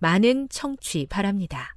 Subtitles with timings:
[0.00, 1.76] 많은 청취 바랍니다.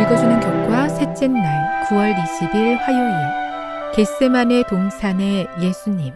[0.00, 6.12] 읽어주는 교과 셋째 날 9월 20일 화요일 겟세만의 동산의 예수님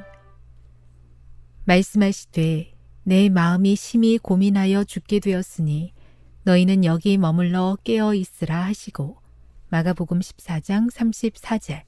[1.65, 2.73] 말씀하시되
[3.05, 5.93] 내 마음이 심히 고민하여 죽게 되었으니
[6.43, 9.28] 너희는 여기 머물러 깨어 있으라 하시고
[9.71, 11.83] 마가복음 14장 34절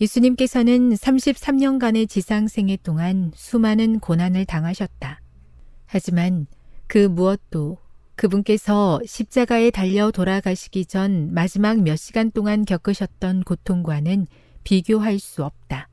[0.00, 5.20] 예수님께서는 33년간의 지상 생애 동안 수많은 고난을 당하셨다.
[5.86, 6.46] 하지만
[6.86, 7.78] 그 무엇도
[8.16, 14.26] 그분께서 십자가에 달려 돌아가시기 전 마지막 몇 시간 동안 겪으셨던 고통과는
[14.64, 15.88] 비교할 수 없다.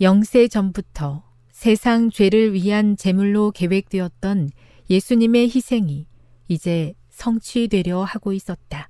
[0.00, 4.50] 영세 전부터 세상 죄를 위한 제물로 계획되었던
[4.90, 6.06] 예수님의 희생이
[6.46, 8.88] 이제 성취되려 하고 있었다.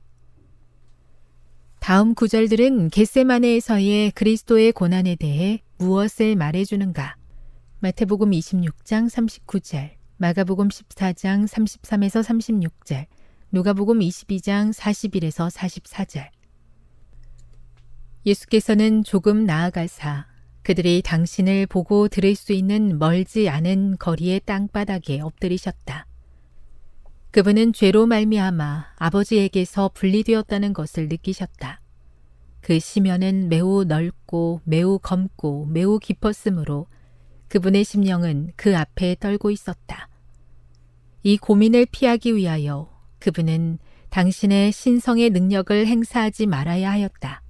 [1.81, 7.17] 다음 구절들은 겟세마네에서의 그리스도의 고난에 대해 무엇을 말해주는가?
[7.81, 13.07] 마태복음 26장 39절, 마가복음 14장 33에서 36절,
[13.53, 16.29] 누가복음 22장 41에서 44절.
[18.27, 20.27] 예수께서는 조금 나아가사
[20.63, 26.07] 그들이 당신을 보고 들을 수 있는 멀지 않은 거리의 땅바닥에 엎드리셨다.
[27.31, 31.83] 그분은 죄로 말미암아 아버지에게서 분리되었다는 것을 느끼셨다.
[32.61, 36.87] 그 시면은 매우 넓고 매우 검고 매우 깊었으므로
[37.49, 40.09] 그분의 심령은 그 앞에 떨고 있었다.
[41.23, 43.79] 이 고민을 피하기 위하여 그분은
[44.09, 47.43] 당신의 신성의 능력을 행사하지 말아야 하였다.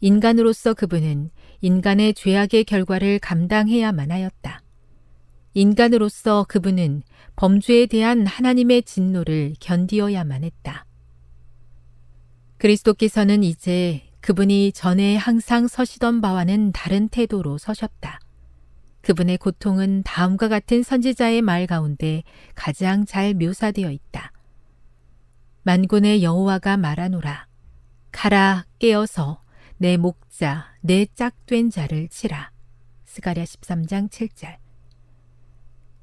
[0.00, 1.30] 인간으로서 그분은
[1.60, 4.61] 인간의 죄악의 결과를 감당해야만 하였다.
[5.54, 7.02] 인간으로서 그분은
[7.36, 10.86] 범죄에 대한 하나님의 진노를 견디어야만 했다.
[12.58, 18.20] 그리스도께서는 이제 그분이 전에 항상 서시던 바와는 다른 태도로 서셨다.
[19.02, 22.22] 그분의 고통은 다음과 같은 선지자의 말 가운데
[22.54, 24.32] 가장 잘 묘사되어 있다.
[25.64, 27.48] 만군의 여호와가 말하노라.
[28.12, 29.42] 가라 깨어서
[29.78, 32.52] 내 목자 내 짝된 자를 치라.
[33.06, 34.61] 스가랴 13장 7절.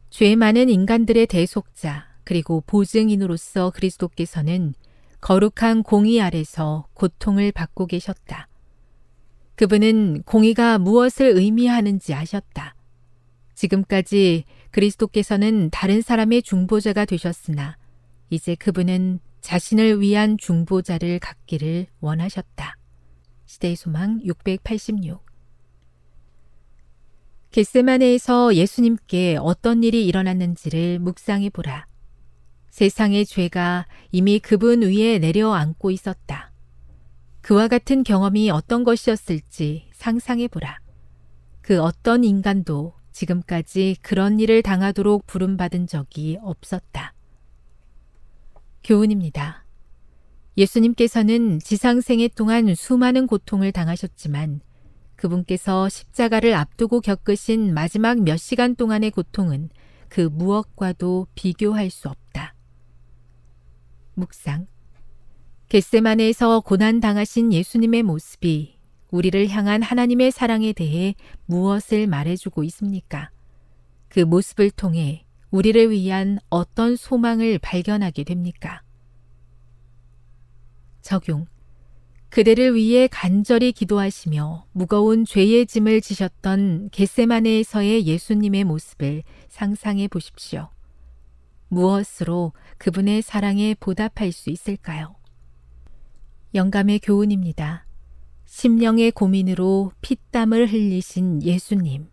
[0.09, 4.73] 죄 많은 인간들의 대속자 그리고 보증인으로서 그리스도께서는
[5.21, 8.47] 거룩한 공의 아래서 고통을 받고 계셨다.
[9.55, 12.75] 그분은 공의가 무엇을 의미하는지 아셨다.
[13.55, 17.77] 지금까지 그리스도께서는 다른 사람의 중보자가 되셨으나
[18.29, 22.75] 이제 그분은 자신을 위한 중보자를 갖기를 원하셨다.
[23.45, 25.28] 시대의 소망 686
[27.51, 31.87] 겟세마네에서 예수님께 어떤 일이 일어났는지를 묵상해 보라.
[32.69, 36.51] 세상의 죄가 이미 그분 위에 내려앉고 있었다.
[37.41, 40.79] 그와 같은 경험이 어떤 것이었을지 상상해 보라.
[41.61, 47.15] 그 어떤 인간도 지금까지 그런 일을 당하도록 부름받은 적이 없었다.
[48.83, 49.65] 교훈입니다.
[50.55, 54.61] 예수님께서는 지상생애 동안 수많은 고통을 당하셨지만
[55.19, 59.69] 그분께서 십자가를 앞두고 겪으신 마지막 몇 시간 동안의 고통은
[60.07, 62.55] 그 무엇과도 비교할 수 없다.
[64.13, 64.67] 묵상.
[65.67, 68.79] 겟세만에서 고난 당하신 예수님의 모습이
[69.11, 73.29] 우리를 향한 하나님의 사랑에 대해 무엇을 말해주고 있습니까?
[74.07, 78.81] 그 모습을 통해 우리를 위한 어떤 소망을 발견하게 됩니까?
[81.01, 81.45] 적용.
[82.29, 90.69] 그대를 위해 간절히 기도하시며 무거운 죄의 짐을 지셨던 겟세마네에서의 예수님의 모습을 상상해 보십시오.
[91.69, 95.15] 무엇으로 그분의 사랑에 보답할 수 있을까요?
[96.53, 97.85] 영감의 교훈입니다.
[98.45, 102.09] 심령의 고민으로 피땀을 흘리신 예수님.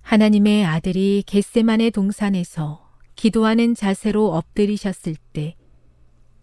[0.00, 5.56] 하나님의 아들이 겟세만의 동산에서 기도하는 자세로 엎드리셨을 때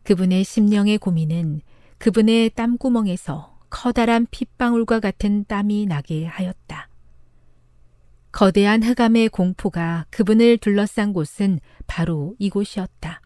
[0.03, 1.61] 그분의 심령의 고민은
[1.97, 6.89] 그분의 땀구멍에서 커다란 핏방울과 같은 땀이 나게 하였다.
[8.31, 13.21] 거대한 흑암의 공포가 그분을 둘러싼 곳은 바로 이곳이었다.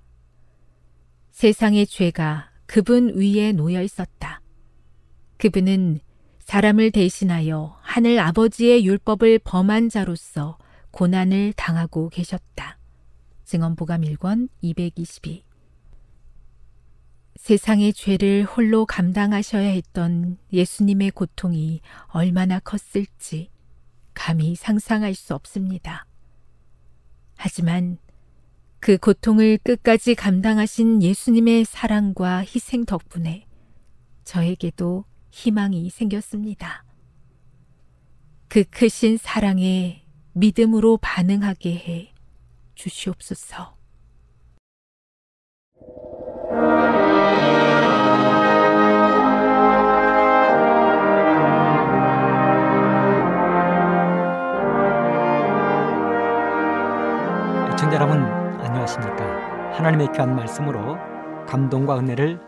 [1.31, 4.41] 세상의 죄가 그분 위에 놓여 있었다.
[5.37, 5.99] 그분은
[6.39, 10.57] 사람을 대신하여 하늘 아버지의 율법을 범한 자로서
[10.91, 12.77] 고난을 당하고 계셨다.
[13.45, 15.43] 증언보감 1권 222
[17.39, 23.49] 세상의 죄를 홀로 감당하셔야 했던 예수님의 고통이 얼마나 컸을지
[24.13, 26.05] 감히 상상할 수 없습니다.
[27.37, 27.97] 하지만
[28.79, 33.47] 그 고통을 끝까지 감당하신 예수님의 사랑과 희생 덕분에
[34.25, 36.83] 저에게도 희망이 생겼습니다.
[38.49, 40.03] 그 크신 사랑에
[40.33, 42.13] 믿음으로 반응하게 해
[42.75, 43.78] 주시옵소서.
[59.99, 60.95] 하나님의 귀한 말씀으로
[61.45, 62.39] 감동과 은혜를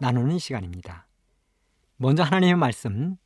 [0.00, 1.06] 나누는 시간입니다.
[1.96, 3.16] 먼저 하나님의 말씀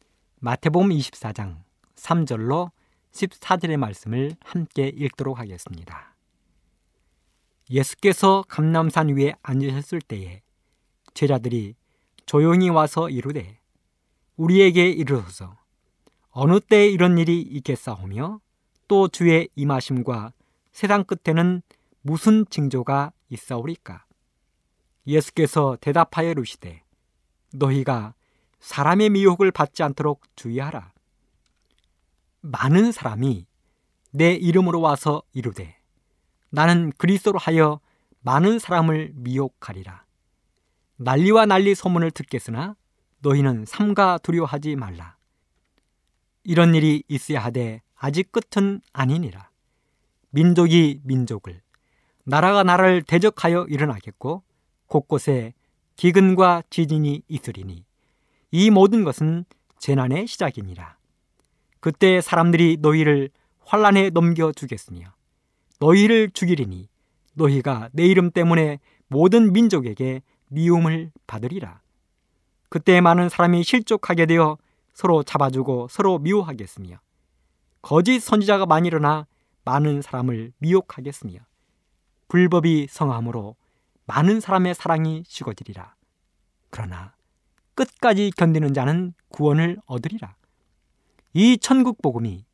[0.40, 1.56] 마태복음 24장
[1.96, 2.70] 3절로
[3.12, 6.14] 14절의 말씀을 함께 읽도록 하겠습니다.
[7.70, 10.42] 예수께서 감남산 위에 앉으셨을 때에
[11.14, 11.74] 제자들이
[12.26, 13.58] 조용히 와서 이르되
[14.36, 15.56] 우리에게 이르소서
[16.30, 18.40] 어느 때 이런 일이 있겠사오며
[18.88, 20.32] 또 주의 임하심과
[20.70, 21.62] 세상 끝에는
[22.02, 24.04] 무슨 징조가 있사오리까
[25.06, 26.82] 예수께서 대답하여 이르시되
[27.54, 28.14] 너희가
[28.60, 30.92] 사람의 미혹을 받지 않도록 주의하라.
[32.42, 33.46] 많은 사람이
[34.12, 35.78] 내 이름으로 와서 이르되
[36.50, 37.80] 나는 그리스도로 하여
[38.20, 40.04] 많은 사람을 미혹하리라.
[40.96, 42.76] 난리와 난리 소문을 듣겠으나
[43.20, 45.16] 너희는 삼가 두려워하지 말라.
[46.42, 49.50] 이런 일이 있어야 하되 아직 끝은 아니니라.
[50.30, 51.62] 민족이 민족을,
[52.30, 54.44] 나라가 나라를 대적하여 일어나겠고
[54.86, 55.52] 곳곳에
[55.96, 57.84] 기근과 지진이 있으리니
[58.52, 59.44] 이 모든 것은
[59.78, 60.96] 재난의 시작이니라.
[61.80, 63.30] 그때 사람들이 너희를
[63.64, 65.12] 환란에 넘겨 주겠으며
[65.80, 66.88] 너희를 죽이리니
[67.34, 71.80] 너희가 내 이름 때문에 모든 민족에게 미움을 받으리라.
[72.68, 74.56] 그때 많은 사람이 실족하게 되어
[74.92, 77.00] 서로 잡아주고 서로 미워하겠으며
[77.82, 79.26] 거짓 선지자가 많이 일어나
[79.64, 81.49] 많은 사람을 미혹하겠으며
[82.30, 83.56] 불법이 성함으로
[84.06, 85.94] 많은 사람의 사랑이 식어지리라.
[86.70, 87.12] 그러나
[87.74, 90.36] 끝까지 견디는 자는 구원을 얻으리라.
[91.32, 92.44] 이 천국 복음이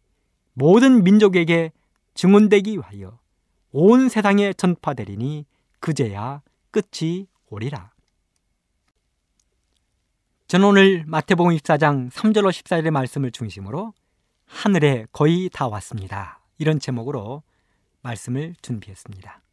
[0.54, 1.72] 모든 민족에게
[2.14, 3.18] 증언되기 위하여
[3.70, 5.44] 온 세상에 전파되리니
[5.78, 6.40] 그제야
[6.70, 7.92] 끝이 오리라.
[10.48, 13.92] 저는 오늘 마태복음 24장 3절로 14절의 말씀을 중심으로
[14.46, 16.40] 하늘에 거의 다 왔습니다.
[16.56, 17.42] 이런 제목으로
[18.00, 19.45] 말씀을 준비했습니다.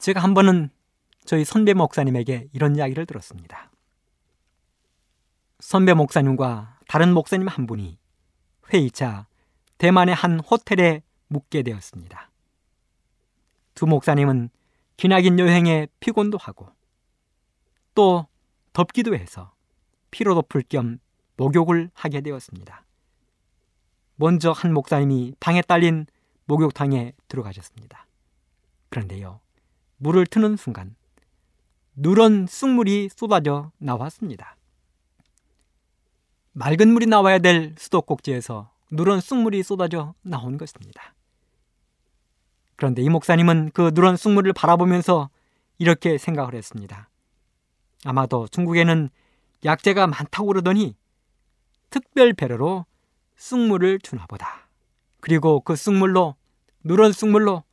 [0.00, 0.70] 제가 한 번은
[1.26, 3.70] 저희 선배 목사님에게 이런 이야기를 들었습니다.
[5.60, 7.98] 선배 목사님과 다른 목사님 한 분이
[8.72, 9.26] 회의차
[9.76, 12.30] 대만의 한 호텔에 묵게 되었습니다.
[13.74, 14.48] 두 목사님은
[14.96, 16.68] 기나긴 여행에 피곤도 하고
[17.94, 18.26] 또
[18.72, 19.52] 덥기도 해서
[20.10, 20.98] 피로도 풀 겸
[21.36, 22.84] 목욕을 하게 되었습니다.
[24.16, 26.06] 먼저 한 목사님이 방에 딸린
[26.46, 28.06] 목욕탕에 들어가셨습니다.
[28.90, 29.40] 그런데요,
[30.02, 30.96] 물을 트는 순간
[31.94, 34.56] 누런 쑥물이 쏟아져 나왔습니다.
[36.52, 41.14] 맑은 물이 나와야 될 수도꼭지에서 누런 쑥물이 쏟아져 나온 것입니다.
[42.76, 45.28] 그런데 이 목사님은 그 누런 쑥물을 바라보면서
[45.78, 47.10] 이렇게 생각을 했습니다.
[48.06, 49.10] 아마도 중국에는
[49.66, 50.96] 약재가 많다고 그러더니
[51.90, 52.86] 특별 배려로
[53.36, 54.66] 쑥물을 주나 보다.
[55.20, 56.36] 그리고 그 쑥물로
[56.84, 57.64] 누런 쑥물로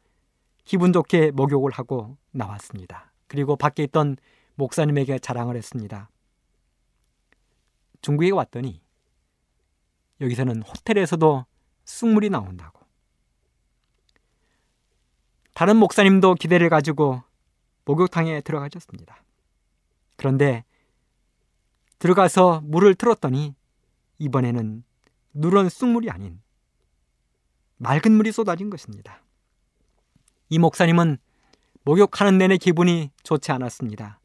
[0.67, 3.13] 기분 좋게 목욕을 하고 나왔습니다.
[3.27, 4.17] 그리고 밖에 있던
[4.55, 6.09] 목사님에게 자랑을 했습니다.
[8.01, 8.81] 중국에 왔더니
[10.19, 11.45] 여기서는 호텔에서도
[11.85, 12.85] 쑥물이 나온다고.
[15.53, 17.23] 다른 목사님도 기대를 가지고
[17.85, 19.23] 목욕탕에 들어가셨습니다.
[20.17, 20.65] 그런데
[21.99, 23.55] 들어가서 물을 틀었더니
[24.17, 24.83] 이번에는
[25.33, 26.41] 누런 쑥물이 아닌
[27.77, 29.21] 맑은 물이 쏟아진 것입니다.
[30.49, 31.17] 이 목사님은
[31.83, 34.19] 목욕하는 내내 기분이 좋지 않았습니다.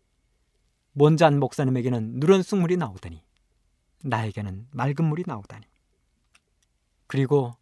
[0.93, 3.23] 먼지한 목사님에게는 누런 쑥물이 나오더니
[4.05, 5.67] 나에게는 맑은 물이 나오다니.
[7.07, 7.57] 그리고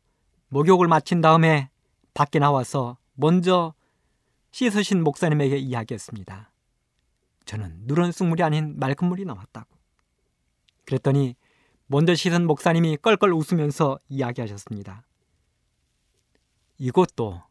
[0.48, 1.70] 목욕을 마친 다음에
[2.14, 3.74] 밖에 나와서 먼저
[4.52, 6.50] 씻으신 목사님에게 이야기했습니다.
[7.44, 9.68] 저는 누런 쑥물이 아닌 맑은 물이 나왔다고.
[10.84, 11.36] 그랬더니
[11.86, 15.04] 먼저 씻은 목사님이 껄껄 웃으면서 이야기하셨습니다.
[16.78, 17.42] 이것도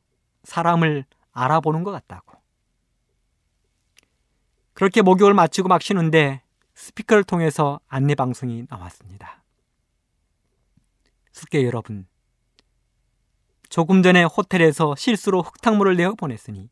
[0.43, 2.37] 사람을 알아보는 것 같다고.
[4.73, 6.41] 그렇게 목욕을 마치고 막 쉬는데
[6.73, 9.43] 스피커를 통해서 안내 방송이 나왔습니다.
[11.31, 12.07] 숙계 여러분,
[13.69, 16.69] 조금 전에 호텔에서 실수로 흙탕물을 내어 보냈으니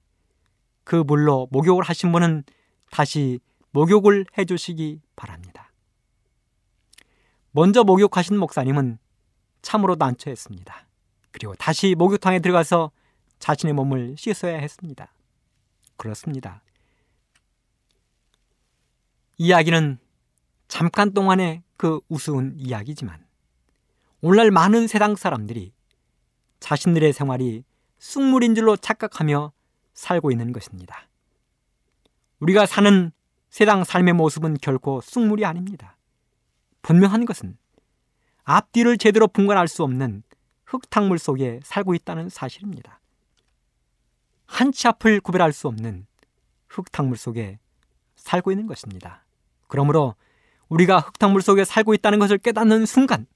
[0.84, 2.44] 그 물로 목욕을 하신 분은
[2.90, 3.40] 다시
[3.72, 5.72] 목욕을 해 주시기 바랍니다.
[7.52, 8.98] 먼저 목욕하신 목사님은
[9.62, 10.88] 참으로 난처했습니다.
[11.32, 12.92] 그리고 다시 목욕탕에 들어가서
[13.39, 15.12] 자신의 몸을 씻어야 했습니다.
[15.96, 16.62] 그렇습니다.
[19.38, 20.00] 이야기는
[20.67, 23.25] 잠깐 동안의 그 우스운 이야기지만
[24.22, 25.74] 오늘날 많은 세상 사람들이
[26.60, 27.63] 자신들의 생활이
[28.00, 29.51] 쑥물인 줄로 착각하며
[29.94, 31.08] 살고 있는 것입니다.
[32.39, 33.12] 우리가 사는
[33.50, 35.98] 세상 삶의 모습은 결코 쑥물이 아닙니다.
[36.82, 37.58] 분명한 것은
[38.44, 40.24] 앞뒤를 제대로 분간할 수 없는
[40.65, 42.97] 흙탕물 속에 살고 있다는 사실입니다.
[44.48, 46.08] 한치 앞을 구별할 수 없는
[46.68, 47.60] 흙탕물 속에
[48.16, 49.24] 살고 있는 것입니다.
[49.68, 50.16] 그러므로
[50.70, 53.27] 우리가 흙탕물 속에 살고 있다는 것을 깨닫는 순간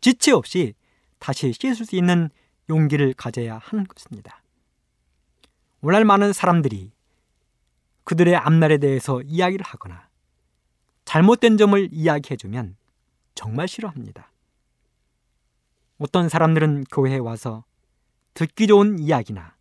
[0.00, 0.74] 지체 없이
[1.18, 2.30] 다시 씻을 수 있는
[2.68, 4.42] 용기를 가져야 하는 것입니다.
[5.80, 6.92] 오늘날 많은 사람들이
[8.04, 10.08] 그들의 앞날에 대해서 이야기를 하거나
[11.04, 12.76] 잘못된 점을 이야기해주면
[13.34, 14.30] 정말 싫어합니다.
[15.98, 17.64] 어떤 사람들은 교회에 와서
[18.34, 19.55] 듣기 좋은 이야기나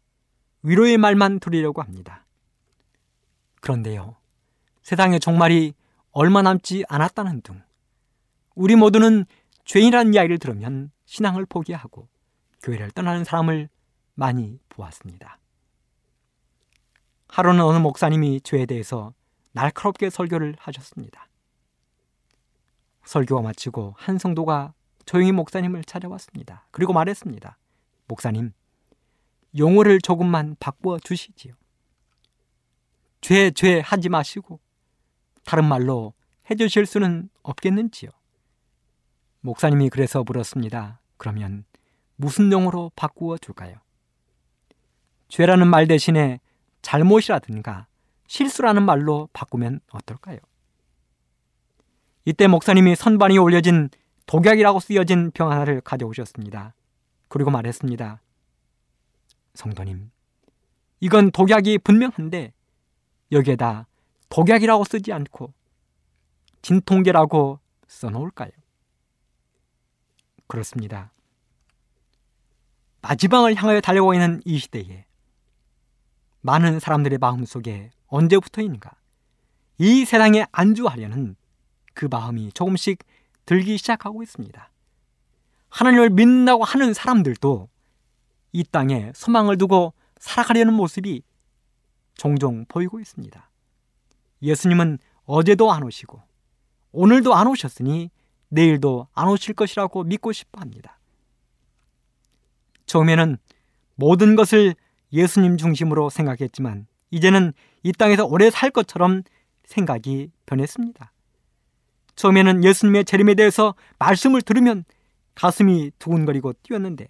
[0.65, 2.25] 위로의 말만 들으려고 합니다.
[3.61, 4.15] 그런데요,
[4.81, 5.73] 세상의 종말이
[6.11, 7.61] 얼마 남지 않았다는 등
[8.55, 9.25] 우리 모두는
[9.65, 12.07] 죄인이라는 이야기를 들으면 신앙을 포기하고
[12.63, 13.69] 교회를 떠나는 사람을
[14.15, 15.37] 많이 보았습니다.
[17.27, 19.13] 하루는 어느 목사님이 죄에 대해서
[19.51, 21.27] 날카롭게 설교를 하셨습니다.
[23.03, 24.73] 설교가 마치고 한 성도가
[25.05, 26.65] 조용히 목사님을 찾아왔습니다.
[26.71, 27.57] 그리고 말했습니다.
[28.07, 28.53] 목사님,
[29.57, 31.53] 용어를 조금만 바꾸어 주시지요.
[33.21, 34.59] 죄, 죄 하지 마시고
[35.45, 36.13] 다른 말로
[36.49, 38.09] 해 주실 수는 없겠는지요?
[39.41, 40.99] 목사님이 그래서 물었습니다.
[41.17, 41.65] 그러면
[42.15, 43.75] 무슨 용어로 바꾸어 줄까요?
[45.29, 46.39] 죄라는 말 대신에
[46.81, 47.87] 잘못이라든가
[48.27, 50.37] 실수라는 말로 바꾸면 어떨까요?
[52.25, 53.89] 이때 목사님이 선반이 올려진
[54.25, 56.73] 독약이라고 쓰여진 병 하나를 가져오셨습니다.
[57.27, 58.21] 그리고 말했습니다.
[59.55, 60.11] 성도님,
[60.99, 62.53] 이건 독약이 분명한데
[63.31, 63.87] 여기에다
[64.29, 65.53] 독약이라고 쓰지 않고
[66.61, 68.51] 진통제라고 써놓을까요?
[70.47, 71.11] 그렇습니다.
[73.01, 75.05] 마지막을 향하여 달려가고 있는 이 시대에
[76.41, 78.91] 많은 사람들의 마음속에 언제부터인가
[79.77, 81.35] 이 세상에 안주하려는
[81.93, 82.99] 그 마음이 조금씩
[83.45, 84.71] 들기 시작하고 있습니다.
[85.69, 87.69] 하나님을 믿는다고 하는 사람들도
[88.55, 91.23] 이 땅에 소망을 두고 살아가려는 모습이
[92.13, 93.49] 종종 보이고 있습니다.
[94.41, 96.21] 예수님은 어제도 안 오시고
[96.93, 98.11] 오늘도 안 오셨으니
[98.47, 100.97] 내일도 안 오실 것이라고 믿고 싶어 합니다.
[102.85, 103.37] 처음에는
[103.95, 104.73] 모든 것을
[105.11, 107.51] 예수님 중심으로 생각했지만 이제는
[107.83, 109.23] 이 땅에서 오래 살 것처럼
[109.65, 111.11] 생각이 변했습니다.
[112.15, 114.85] 처음에는 예수님의 재림에 대해서 말씀을 들으면
[115.33, 117.09] 가슴이 두근거리고 뛰었는데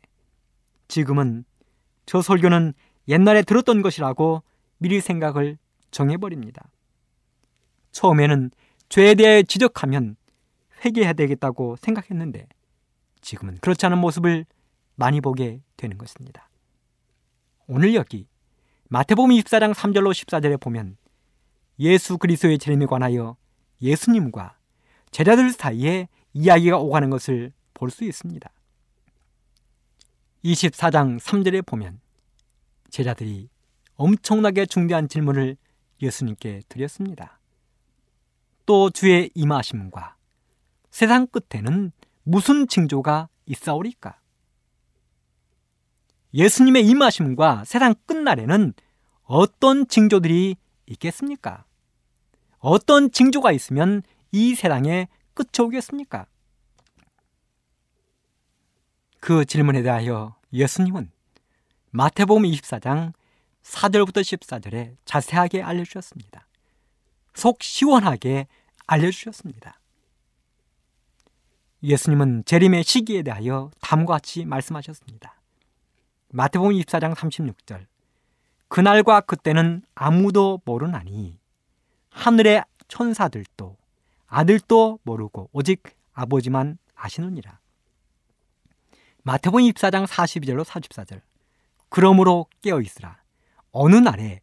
[0.88, 1.46] 지금은
[2.06, 2.74] 저 설교는
[3.08, 4.44] 옛날에 들었던 것이라고
[4.78, 5.58] 미리 생각을
[5.92, 6.70] 정해버립니다.
[7.92, 8.52] 처음에는
[8.90, 10.16] 죄에 대해 지적하면
[10.84, 12.48] 회개해야 되겠다고 생각했는데
[13.22, 14.46] 지금은 그렇지 않은 모습을
[14.96, 16.50] 많이 보게 되는 것입니다.
[17.68, 18.28] 오늘 여기
[18.90, 20.98] 마태복음 24장 3절로 14절에 보면
[21.80, 23.36] 예수 그리스도의 재림에 관하여
[23.82, 24.58] 예수님과
[25.12, 28.50] 제자들 사이에 이야기가 오가는 것을 볼 수 있습니다.
[30.46, 32.00] 24장 3절에 보면
[32.92, 33.50] 제자들이
[33.96, 35.58] 엄청나게 중대한 질문을
[36.02, 37.40] 예수님께 드렸습니다.
[38.68, 40.16] 또 주의 임하심과
[40.92, 41.92] 세상 끝에는
[42.24, 44.20] 무슨 징조가 있사오리까?
[46.34, 48.74] 예수님의 임하심과 세상 끝날에는
[49.24, 51.66] 어떤 징조들이 있겠습니까?
[52.60, 56.28] 어떤 징조가 있으면 이 세상에 끝이 오겠습니까?
[59.26, 61.12] 그 질문에 대하여 예수님은
[61.92, 63.12] 마태복음 24장
[63.62, 66.48] 4절부터 14절에 자세하게 알려주셨습니다.
[67.34, 68.48] 속 시원하게
[68.88, 69.78] 알려주셨습니다.
[71.84, 75.36] 예수님은 재림의 시기에 대하여 다음과 같이 말씀하셨습니다.
[76.30, 77.86] 마태복음 24장 36절
[78.70, 81.38] 그날과 그때는 아무도 모르나니
[82.12, 83.76] 하늘의 천사들도
[84.28, 85.84] 아들도 모르고 오직
[86.14, 87.60] 아버지만 아시느니라.
[89.28, 91.20] 마태복음 24장 42절로 44절
[91.90, 93.18] 그러므로 깨어 있으라
[93.72, 94.42] 어느 날에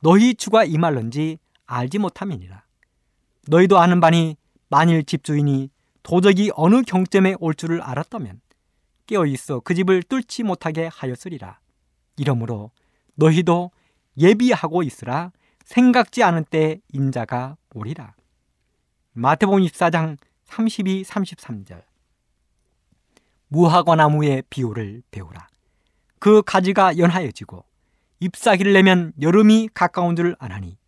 [0.00, 2.64] 너희 주가 임할런지 알지 못함이니라.
[3.48, 4.38] 너희도 아는 바니
[4.70, 5.70] 만일 집주인이
[6.02, 8.40] 도적이 어느 경점에 올 줄을 알았다면
[9.06, 11.60] 깨어 있어 그 집을 뚫지 못하게 하였으리라.
[12.16, 12.70] 이러므로
[13.16, 13.70] 너희도
[14.16, 15.30] 예비하고 있으라
[15.66, 18.14] 생각지 않은 때 인자가 오리라.
[19.12, 21.82] 마태복음 24장 32, 33절
[23.52, 25.46] 무화과 나무의 비유를 배우라.
[26.18, 27.66] 그 가지가 연하여지고
[28.20, 30.78] 잎사귀를 내면 여름이 가까운 줄 아나니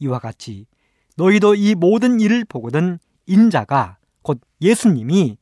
[0.00, 0.66] 이와 같이
[1.16, 5.38] 너희도 이 모든 일을 보거든 인자가 곧 예수님이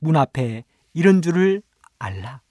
[0.00, 1.62] 문 앞에 이런 줄을
[1.98, 2.42] 알라.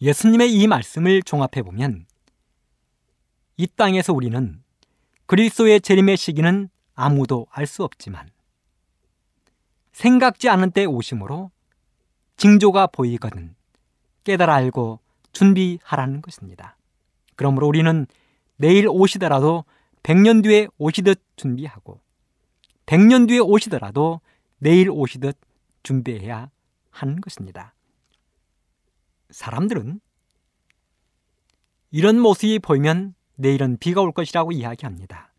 [0.00, 2.06] 예수님의 이 말씀을 종합해 보면
[3.56, 4.62] 이 땅에서 우리는
[5.26, 8.28] 그리스도의 재림의 시기는 아무도 알 수 없지만
[9.96, 11.50] 생각지 않은 때 오심으로
[12.36, 13.54] 징조가 보이거든
[14.24, 15.00] 깨달아 알고
[15.32, 16.76] 준비하라는 것입니다.
[17.34, 18.06] 그러므로 우리는
[18.56, 19.64] 내일 오시더라도
[20.02, 22.02] 100년 뒤에 오시듯 준비하고
[22.84, 24.20] 100년 뒤에 오시더라도
[24.58, 25.38] 내일 오시듯
[25.82, 26.50] 준비해야
[26.90, 27.72] 하는 것입니다.
[29.30, 29.98] 사람들은
[31.90, 35.32] 이런 모습이 보이면 내일은 비가 올 것이라고 이야기합니다.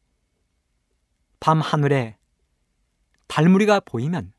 [1.39, 2.17] 밤 하늘에
[3.27, 4.33] 달무리가 보이면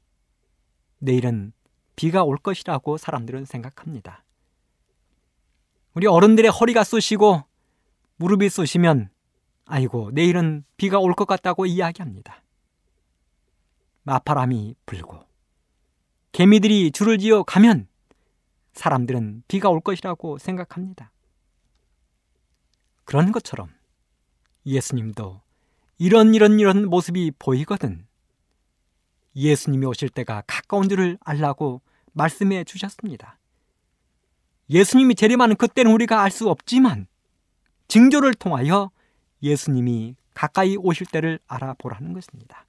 [0.99, 1.53] 내일은
[1.97, 4.25] 비가 올 것이라고 사람들은 생각합니다.
[5.95, 7.45] 우리 어른들의 허리가 쑤시고
[8.17, 9.11] 무릎이 쑤시면
[9.67, 12.43] 아이고 내일은 비가 올 것 같다고 이야기합니다.
[14.05, 15.21] 마파람이 불고
[16.33, 17.89] 개미들이 줄을 지어 가면
[18.73, 21.11] 사람들은 비가 올 것이라고 생각합니다.
[23.05, 23.69] 그런 것처럼
[24.67, 25.41] 예수님도
[25.99, 28.07] 이런 이런 이런 모습이 보이거든
[29.38, 31.81] 예수님이 오실 때가 가까운 줄을 알라고
[32.12, 33.38] 말씀해 주셨습니다.
[34.70, 37.07] 예수님이 재림하는 그때는 우리가 알 수 없지만
[37.87, 38.90] 징조를 통하여
[39.42, 42.66] 예수님이 가까이 오실 때를 알아보라는 것입니다.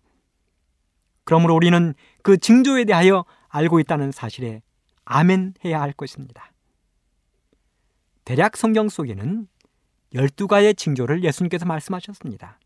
[1.24, 4.62] 그러므로 우리는 그 징조에 대하여 알고 있다는 사실에
[5.06, 6.52] 아멘 해야 할 것입니다.
[8.26, 9.48] 대략 성경 속에는
[10.14, 12.60] 12가지의 징조를 예수님께서 말씀하셨습니다.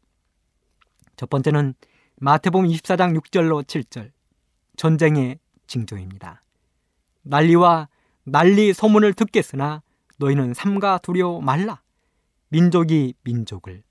[1.16, 1.74] 첫 번째는
[2.24, 4.14] 마태복음 24장 6절로 7절
[4.78, 6.42] 전쟁의 징조입니다.
[7.24, 7.90] 난리와
[8.24, 9.84] 난리 소문을 듣겠으나
[10.20, 11.82] 너희는 삼가 두려워 말라.
[12.48, 13.84] 민족이 민족을,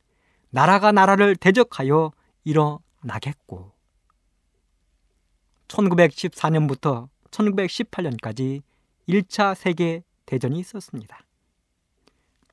[0.48, 2.12] 나라가 나라를 대적하여
[2.44, 3.70] 일어나겠고.
[5.68, 8.62] 1914년부터 1918년까지
[9.10, 11.18] 1차 세계 대전이 있었습니다.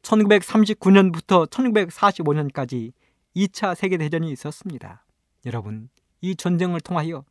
[0.02, 2.92] 1939년부터 1945년까지
[3.34, 5.06] 2차 세계 대전이 있었습니다.
[5.46, 5.90] 여러분,
[6.22, 7.24] 이 전쟁을 통하여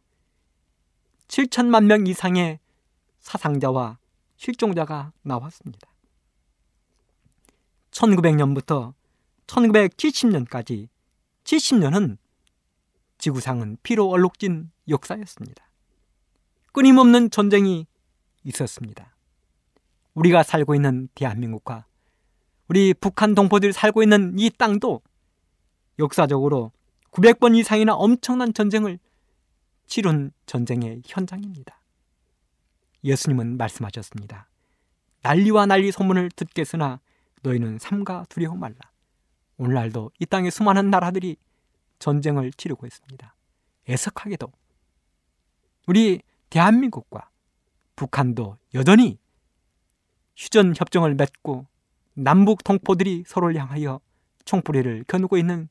[1.28, 2.58] 7천만 명 이상의
[3.20, 3.98] 사상자와
[4.36, 5.88] 실종자가 나왔습니다.
[7.90, 8.94] 1900년부터
[9.46, 10.88] 1970년까지
[11.44, 12.18] 70년은
[13.18, 15.68] 지구상은 피로 얼룩진 역사였습니다.
[16.72, 17.86] 끊임없는 전쟁이
[18.44, 19.16] 있었습니다.
[20.14, 21.86] 우리가 살고 있는 대한민국과
[22.68, 25.00] 우리 북한 동포들이 살고 있는 이 땅도
[25.98, 26.72] 역사적으로
[27.10, 28.98] 900번 이상이나 엄청난 전쟁을
[29.86, 31.80] 치룬 전쟁의 현장입니다.
[33.04, 34.48] 예수님은 말씀하셨습니다.
[35.22, 37.00] 난리와 난리 소문을 듣겠으나
[37.42, 38.76] 너희는 삼가 두려워 말라.
[39.56, 41.36] 오늘날도 이 땅의 수많은 나라들이
[41.98, 43.34] 전쟁을 치르고 있습니다.
[43.88, 44.52] 애석하게도
[45.86, 47.30] 우리 대한민국과
[47.96, 49.18] 북한도 여전히
[50.36, 51.66] 휴전 협정을 맺고
[52.14, 54.00] 남북 동포들이 서로를 향하여
[54.44, 55.68] 총불리를 겨누고 있는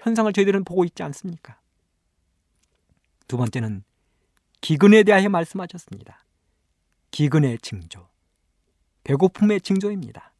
[0.00, 1.58] 현상을 저희들은 보고 있지 않습니까?
[3.28, 3.84] 두 번째는
[4.60, 6.24] 기근에 대하여 말씀하셨습니다.
[7.10, 8.08] 기근의 징조,
[9.04, 10.32] 배고픔의 징조입니다.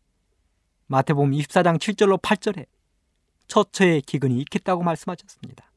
[0.87, 2.67] 마태복음 24장 7절로 8절에
[3.47, 5.71] 처처의 기근이 있겠다고 말씀하셨습니다.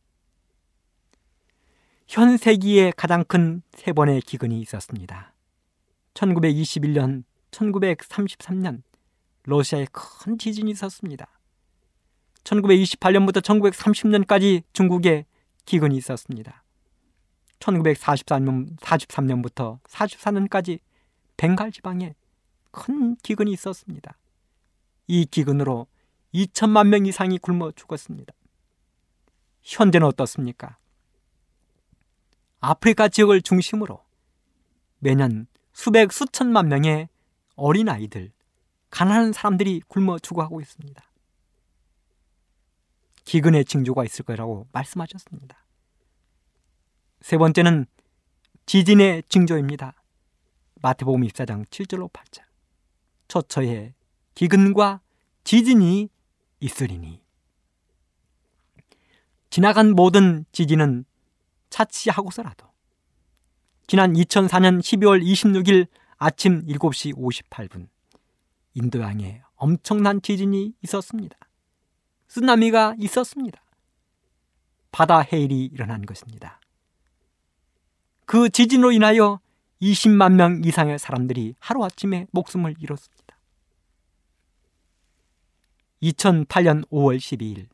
[2.07, 5.33] 현 세기에 가장 큰 세 번의 기근이 있었습니다.
[6.13, 8.81] 1921년, 1933년
[9.43, 11.27] 러시아에 큰 지진이 있었습니다.
[12.43, 15.25] 1928년부터 1930년까지 중국에
[15.65, 16.63] 기근이 있었습니다.
[17.59, 20.79] 1943년, 43년부터 44년까지
[21.37, 22.15] 벵갈 지방에
[22.71, 24.17] 큰 기근이 있었습니다.
[25.07, 25.87] 이 기근으로
[26.33, 28.33] 2천만 명 이상이 굶어 죽었습니다.
[29.61, 30.77] 현재는 어떻습니까?
[32.59, 34.01] 아프리카 지역을 중심으로
[34.99, 37.09] 매년 수백 수천만 명의
[37.55, 38.31] 어린 아이들,
[38.89, 41.03] 가난한 사람들이 굶어 죽어가고 있습니다.
[43.25, 45.57] 기근의 징조가 있을 거라고 말씀하셨습니다.
[47.21, 47.85] 세 번째는
[48.65, 49.93] 지진의 징조입니다.
[50.81, 52.43] 마태복음 24장 7절로 8절.
[53.27, 53.93] 처처에
[54.35, 55.01] 기근과
[55.43, 56.09] 지진이
[56.59, 57.21] 있으리니.
[59.49, 61.05] 지나간 모든 지진은
[61.69, 62.67] 차치하고서라도
[63.87, 67.87] 지난 2004년 12월 26일 아침 7시 58분
[68.73, 71.37] 인도양에 엄청난 지진이 있었습니다.
[72.33, 73.61] 쓰나미가 있었습니다.
[74.91, 76.59] 바다 해일이 일어난 것입니다.
[78.25, 79.39] 그 지진으로 인하여
[79.79, 83.37] 20만 명 이상의 사람들이 하루아침에 목숨을 잃었습니다.
[86.01, 87.67] 2008년 5월 12일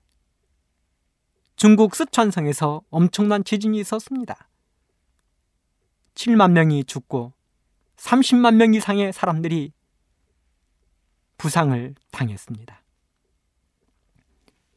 [1.55, 4.49] 중국 쓰촨성에서 엄청난 지진이 있었습니다.
[6.15, 7.31] 7만 명이 죽고
[7.95, 9.71] 30만 명 이상의 사람들이
[11.37, 12.88] 부상을 당했습니다.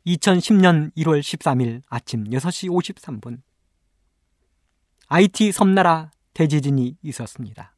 [0.07, 3.41] 2010년 1월 13일 아침 6시 53분
[5.09, 7.75] IT 섬나라 대지진이 있었습니다.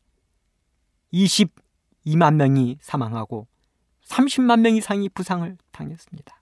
[1.12, 3.46] 22만 명이 사망하고
[4.06, 6.40] 30만 명 이상이 부상을 당했습니다.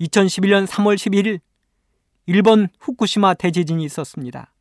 [0.00, 1.40] 2011년 3월 11일
[2.26, 4.52] 일본 후쿠시마 대지진이 있었습니다.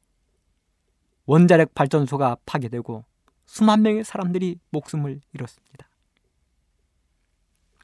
[1.26, 3.06] 원자력 발전소가 파괴되고
[3.46, 5.88] 수만 명의 사람들이 목숨을 잃었습니다.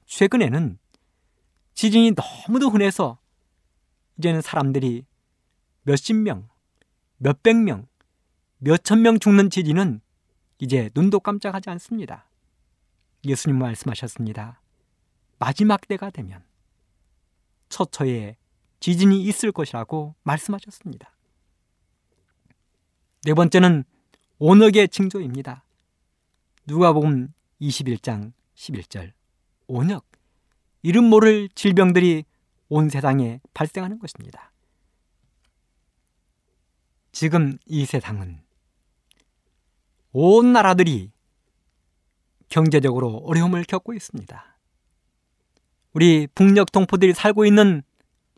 [0.05, 0.77] 최근에는
[1.73, 2.13] 지진이
[2.47, 3.19] 너무도 흔해서
[4.17, 5.05] 이제는 사람들이
[5.83, 6.47] 몇십 명,
[7.17, 7.87] 몇백 명,
[8.59, 10.01] 몇천 명 죽는 지진은
[10.59, 12.29] 이제 눈도 깜짝하지 않습니다.
[13.25, 14.61] 예수님 말씀하셨습니다.
[15.39, 16.43] 마지막 때가 되면
[17.69, 18.37] 처처에
[18.79, 21.11] 지진이 있을 것이라고 말씀하셨습니다.
[23.23, 23.83] 네 번째는
[24.37, 25.63] 온역의 징조입니다.
[26.65, 29.13] 누가복음 21장 11절
[29.67, 30.10] 온역
[30.81, 32.25] 이름 모를 질병들이
[32.69, 34.51] 온 세상에 발생하는 것입니다.
[37.11, 38.41] 지금 이 세상은
[40.13, 41.11] 온 나라들이
[42.49, 44.57] 경제적으로 어려움을 겪고 있습니다.
[45.93, 47.83] 우리 북녘 동포들이 살고 있는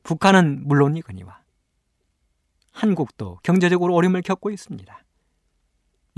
[0.04, 1.42] 북한은 물론이거니와
[2.72, 5.04] 한국도 경제적으로 어려움을 겪고 있습니다.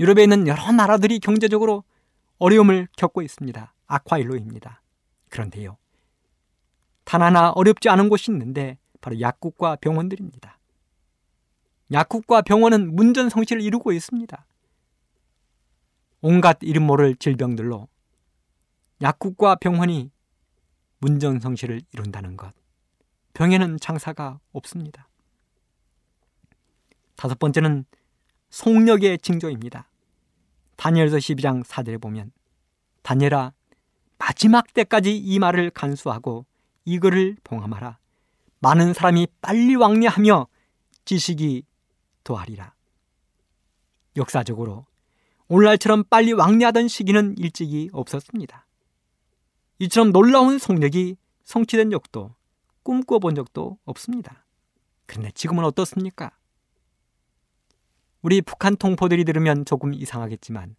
[0.00, 1.84] 유럽에 있는 여러 나라들이 경제적으로
[2.38, 3.74] 어려움을 겪고 있습니다.
[3.86, 4.82] 아쿠아일로입니다.
[5.28, 5.76] 그런데요.
[7.06, 10.58] 단 하나 어렵지 않은 곳이 있는데 바로 약국과 병원들입니다.
[11.92, 14.44] 약국과 병원은 문전성시를 이루고 있습니다.
[16.20, 17.86] 온갖 이름 모를 질병들로
[19.00, 20.10] 약국과 병원이
[20.98, 22.52] 문전성시를 이룬다는 것.
[23.34, 25.08] 병에는 장사가 없습니다.
[27.14, 27.84] 다섯 번째는
[28.50, 29.88] 속력의 징조입니다.
[30.74, 32.32] 다니엘서 12장 4절에 보면
[33.02, 33.52] 다니엘아
[34.18, 36.46] 마지막 때까지 이 말을 간수하고
[36.86, 37.98] 이거를 봉함하라.
[38.60, 40.46] 많은 사람이 빨리 왕래하며
[41.04, 41.64] 지식이
[42.24, 42.74] 도하리라.
[44.16, 44.86] 역사적으로
[45.48, 48.66] 오늘날처럼 빨리 왕래하던 시기는 일찍이 없었습니다.
[49.80, 52.34] 이처럼 놀라운 성력이 성취된 적도
[52.82, 54.44] 꿈꿔본 적도 없습니다.
[55.04, 56.32] 그런데 지금은 어떻습니까?
[58.22, 60.74] 우리 북한 통포들이 들으면 조금 이상하겠지만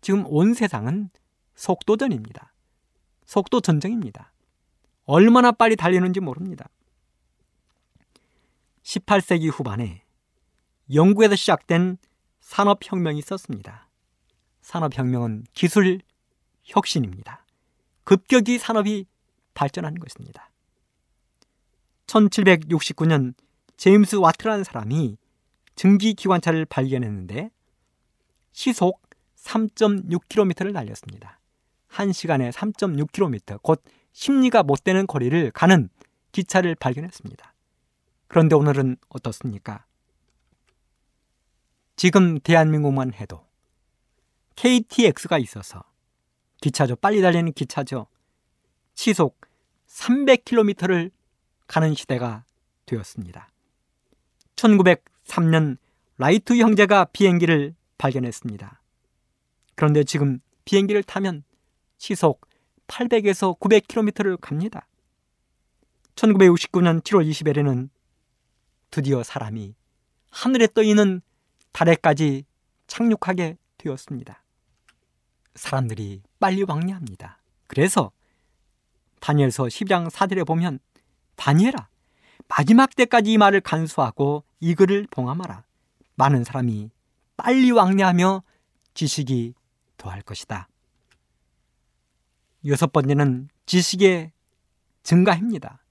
[0.00, 1.10] 지금 온 세상은
[1.54, 2.52] 속도전입니다.
[3.24, 4.32] 속도 전쟁입니다.
[5.10, 6.68] 얼마나 빨리 달리는지 모릅니다.
[8.84, 10.04] 18세기 후반에
[10.94, 11.98] 영국에서 시작된
[12.38, 13.88] 산업혁명이 있었습니다.
[14.60, 16.00] 산업혁명은 기술
[16.62, 17.44] 혁신입니다.
[18.04, 19.06] 급격히 산업이
[19.52, 20.48] 발전하는 것입니다.
[22.06, 23.34] 1769년
[23.78, 25.16] 제임스 와트라는 사람이
[25.74, 27.50] 증기 기관차를 발견했는데
[28.52, 29.02] 시속
[29.36, 31.40] 3.6km를 날렸습니다.
[31.88, 35.88] 1시간에 3.6km, 곧 심리가 못 되는 거리를 가는
[36.32, 37.54] 기차를 발견했습니다.
[38.28, 39.84] 그런데 오늘은 어떻습니까?
[41.96, 43.44] 지금 대한민국만 해도
[44.56, 45.82] KTX가 있어서
[46.60, 46.96] 기차죠.
[46.96, 48.06] 빨리 달리는 기차죠.
[48.94, 49.40] 시속
[49.88, 51.10] 300km를
[51.66, 52.44] 가는 시대가
[52.86, 53.50] 되었습니다.
[54.56, 55.78] 1903년
[56.18, 58.80] 라이트 형제가 비행기를 발견했습니다.
[59.74, 61.44] 그런데 지금 비행기를 타면
[61.96, 62.46] 시속
[62.90, 64.86] 800에서 900km를 갑니다.
[66.16, 67.88] 1969년 7월 20일에는
[68.90, 69.74] 드디어 사람이
[70.30, 71.22] 하늘에 떠 있는
[71.72, 72.44] 달에까지
[72.88, 74.42] 착륙하게 되었습니다.
[75.54, 77.38] 사람들이 빨리 왕래합니다.
[77.68, 78.10] 그래서
[79.20, 80.80] 다니엘서 10장 4절에 보면
[81.36, 81.88] 다니엘아
[82.48, 85.64] 마지막 때까지 이 말을 간수하고 이 글을 봉함하라.
[86.16, 86.90] 많은 사람이
[87.36, 88.42] 빨리 왕래하며
[88.94, 89.54] 지식이
[89.96, 90.68] 더할 것이다.
[92.66, 94.32] 여섯 번째는 지식의
[95.02, 95.82] 증가입니다.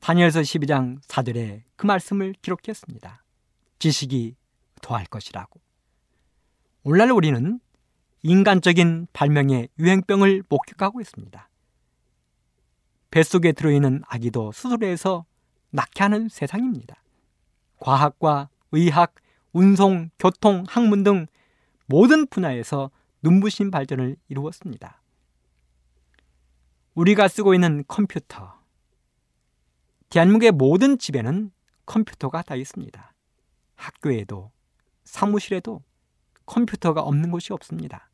[0.00, 3.24] 다니엘서 12장 4절에 그 말씀을 기록했습니다.
[3.78, 4.36] 지식이
[4.82, 5.60] 더할 것이라고.
[6.82, 7.60] 오늘날 우리는
[8.22, 11.48] 인간적인 발명의 유행병을 목격하고 있습니다.
[13.10, 15.24] 뱃속에 들어있는 아기도 수술해서
[15.70, 17.02] 낳게 하는 세상입니다.
[17.78, 19.14] 과학과 의학,
[19.52, 21.26] 운송, 교통, 학문 등
[21.86, 22.90] 모든 분야에서
[23.22, 24.99] 눈부신 발전을 이루었습니다.
[27.00, 28.60] 우리가 쓰고 있는 컴퓨터.
[30.10, 31.50] 대한민국의 모든 집에는
[31.86, 33.14] 컴퓨터가 다 있습니다.
[33.74, 34.52] 학교에도,
[35.04, 35.82] 사무실에도
[36.44, 38.10] 컴퓨터가 없는 곳이 없습니다.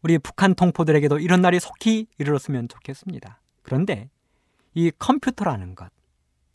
[0.00, 3.42] 우리 북한 동포들에게도 이런 날이 속히 이르렀으면 좋겠습니다.
[3.60, 4.08] 그런데
[4.72, 5.92] 이 컴퓨터라는 것,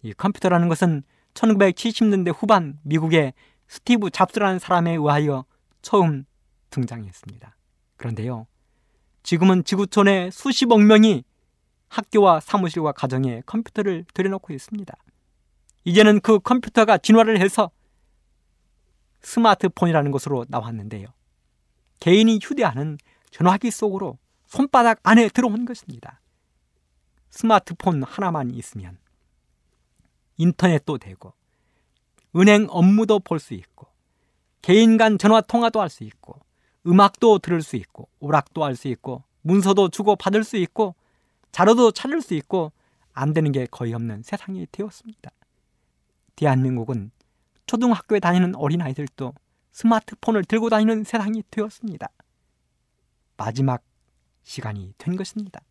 [0.01, 1.03] 이 컴퓨터라는 것은
[1.35, 3.33] 1970년대 후반 미국의
[3.67, 5.45] 스티브 잡스라는 사람에 의하여
[5.83, 6.25] 처음
[6.71, 7.55] 등장했습니다.
[7.97, 8.47] 그런데요,
[9.25, 11.23] 지금은 지구촌의 수십억 명이
[11.89, 14.95] 학교와 사무실과 가정에 컴퓨터를 들여놓고 있습니다.
[15.83, 17.71] 이제는 그 컴퓨터가 진화를 해서
[19.21, 21.07] 스마트폰이라는 것으로 나왔는데요.
[21.99, 22.99] 개인이 휴대하는
[23.31, 26.21] 전화기 속으로 손바닥 안에 들어온 것입니다.
[27.31, 28.99] 스마트폰 하나만 있으면
[30.37, 31.33] 인터넷도 되고
[32.35, 33.87] 은행 업무도 볼 수 있고
[34.61, 36.44] 개인 간 전화 통화도 할 수 있고
[36.87, 40.95] 음악도 들을 수 있고 오락도 할 수 있고 문서도 주고 받을 수 있고
[41.51, 42.71] 자료도 찾을 수 있고
[43.13, 45.31] 안 되는 게 거의 없는 세상이 되었습니다.
[46.35, 47.11] 대한민국은
[47.65, 49.33] 초등학교에 다니는 어린아이들도
[49.71, 52.09] 스마트폰을 들고 다니는 세상이 되었습니다.
[53.37, 53.81] 마지막
[54.43, 55.61] 시간이 된 것입니다.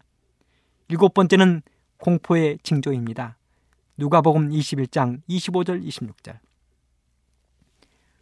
[0.88, 1.62] 일곱 번째는
[1.98, 3.36] 공포의 징조입니다.
[3.96, 6.38] 누가복음 21장 25절 26절.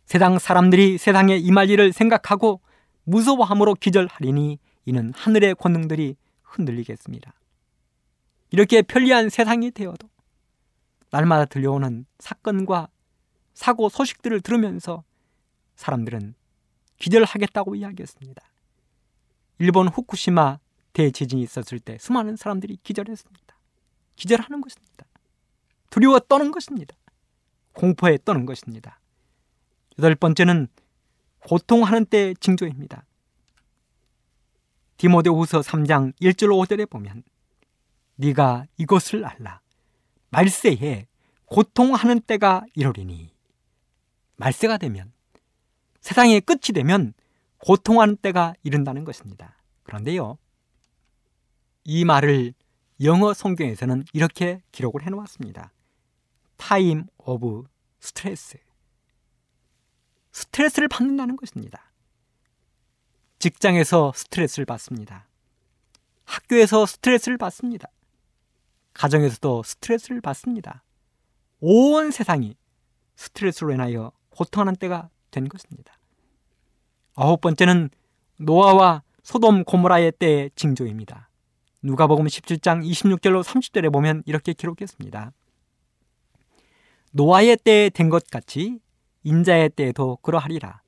[0.05, 2.61] 세상 사람들이 세상에 임할 일을 생각하고
[3.05, 7.33] 무서워함으로 기절하리니 이는 하늘의 권능들이 흔들리겠습니다.
[8.51, 10.09] 이렇게 편리한 세상이 되어도
[11.11, 12.89] 날마다 들려오는 사건과
[13.55, 15.05] 사고 소식들을 들으면서
[15.77, 16.35] 사람들은
[16.99, 18.43] 기절하겠다고 이야기했습니다.
[19.59, 20.59] 일본 후쿠시마
[20.93, 23.57] 대지진이 있었을 때 수많은 사람들이 기절했습니다.
[24.17, 25.07] 기절하는 것입니다.
[25.91, 26.95] 두려워 떠는 것입니다.
[27.73, 29.01] 공포에 떠는 것입니다.
[29.99, 30.69] 여덟 번째는
[31.47, 33.05] 고통하는 때 징조입니다.
[34.97, 37.25] 디모데후서 3장 1절 5절에 보면
[38.17, 39.61] 네가 이것을 알라
[40.31, 41.07] 말세에
[41.47, 43.33] 고통하는 때가 이르리니
[44.37, 45.13] 말세가 되면
[46.01, 47.15] 세상의 끝이 되면
[47.59, 49.57] 고통하는 때가 이른다는 것입니다.
[49.85, 50.39] 그런데요.
[51.85, 52.55] 이 말을
[53.03, 55.73] 영어 성경에서는 이렇게 기록을 해 놓았습니다.
[56.57, 57.65] Time of
[58.01, 58.59] stress.
[60.33, 61.93] 스트레스를 받는다는 것입니다.
[63.39, 65.27] 직장에서 스트레스를 받습니다.
[66.25, 67.89] 학교에서 스트레스를 받습니다.
[68.95, 70.83] 가정에서도 스트레스를 받습니다.
[71.61, 72.57] 온 세상이
[73.17, 75.99] 스트레스로 인하여 고통하는 때가 된 것입니다.
[77.15, 77.91] 아홉 번째는
[78.37, 81.29] 노아와 소돔 고모라의 때의 징조입니다.
[81.83, 85.33] 누가복음 17장 26절로 30절에 보면 이렇게 기록했습니다.
[87.13, 88.79] 노아의 때에 된 것 같이
[89.25, 90.83] 인자의 때에도 그러하리라.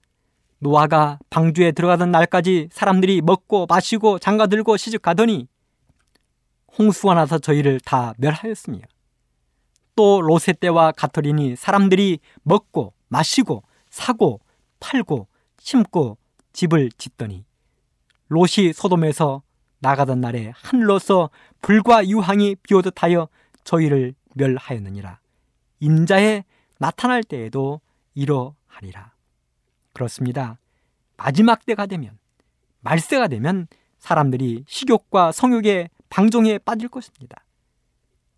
[0.58, 5.46] 노아가 방주에 들어가던 날까지 사람들이 먹고 마시고 장가들고 시집가더니
[6.78, 8.78] 홍수가 나서 저희를 다 멸하였으며
[9.96, 14.40] 또 로세 때와 같으리니 사람들이 먹고 마시고 사고
[14.80, 16.18] 팔고 심고
[16.52, 17.44] 집을 짓더니
[18.28, 19.42] 롯이 소돔에서
[19.78, 23.28] 나가던 날에 하늘로서 불과 유황이 비오듯 하여
[23.64, 25.18] 저희를 멸하였느니라.
[25.80, 26.44] 인자에
[26.78, 27.80] 나타날 때에도
[28.14, 29.12] 이러하리라.
[29.92, 30.58] 그렇습니다.
[31.16, 32.18] 마지막 때가 되면
[32.80, 33.66] 말세가 되면
[33.98, 37.44] 사람들이 식욕과 성욕의 방종에 빠질 것입니다.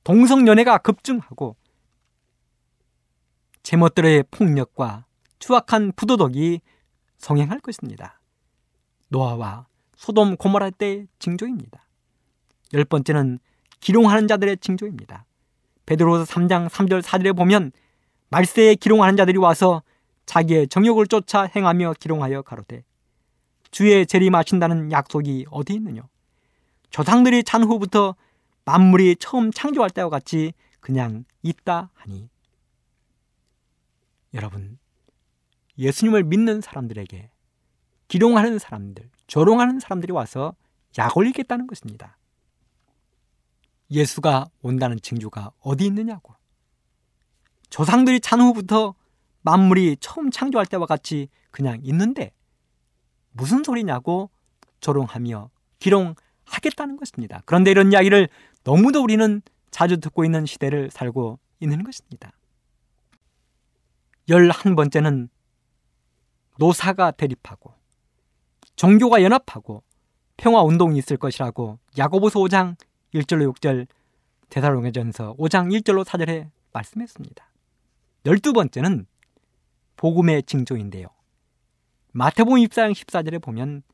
[0.05, 1.57] 동성연애가 급증하고
[3.63, 5.05] 제멋대로의 폭력과
[5.41, 6.61] 추악한 부도덕이
[7.19, 8.21] 성행할 것입니다.
[9.09, 11.85] 노아와 소돔 고모라 때의 징조입니다.
[12.75, 13.41] 열 번째는
[13.81, 15.25] 기롱하는 자들의 징조입니다.
[15.87, 17.73] 베드로서 3장 3절 4절에 보면
[18.29, 19.83] 말세에 기롱하는 자들이 와서
[20.27, 22.85] 자기의 정욕을 쫓아 행하며 기롱하여 가로되
[23.71, 26.03] 주의 재림하신다는 약속이 어디 있느냐
[26.91, 28.17] 조상들이 찬 후부터
[28.65, 32.29] 만물이 처음 창조할 때와 같이 그냥 있다 하니
[34.35, 34.79] 여러분
[35.79, 37.31] 예수님을 믿는 사람들에게
[38.09, 40.55] 기롱하는 사람들, 조롱하는 사람들이 와서
[40.99, 42.17] 약 올리겠다는 것입니다.
[43.91, 46.35] 예수가 온다는 징조가 어디 있느냐고.
[47.71, 48.95] 조상들이 찬 후부터
[49.43, 52.33] 만물이 처음 창조할 때와 같이 그냥 있는데
[53.33, 54.31] 무슨 소리냐고
[54.81, 57.43] 조롱하며 기롱하겠다는 것입니다.
[57.45, 58.29] 그런데 이런 이야기를
[58.65, 62.33] 너무도 우리는 자주 듣고 있는 시대를 살고 있는 것입니다.
[64.29, 65.29] 열한 번째는
[66.59, 67.75] 노사가 대립하고
[68.75, 69.83] 종교가 연합하고
[70.37, 72.77] 평화 운동이 있을 것이라고 야고보서 5장
[73.15, 73.87] 1절로 6절
[74.51, 77.46] 대사로행전서 5장 1절로 4절에 말씀했습니다.
[78.27, 79.07] 열두 번째는
[79.95, 81.07] 복음의 징조인데요.
[82.13, 83.85] 마태복음 24장 14절에 보면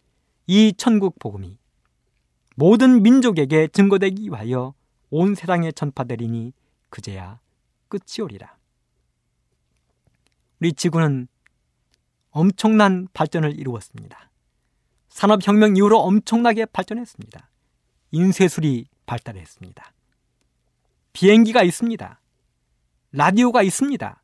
[0.47, 1.59] 이 천국 복음이
[2.57, 4.73] 모든 민족에게 증거되기 위하여
[5.11, 6.55] 온 세상에 전파되리니
[6.89, 7.41] 그제야
[7.89, 8.57] 끝이 오리라.
[10.61, 11.29] 우리 지구는
[12.31, 14.31] 엄청난 발전을 이루었습니다.
[15.11, 17.51] 산업혁명 이후로 엄청나게 발전했습니다.
[18.13, 19.93] 인쇄술이 발달했습니다.
[21.13, 22.21] 비행기가 있습니다.
[23.13, 24.22] 라디오가 있습니다.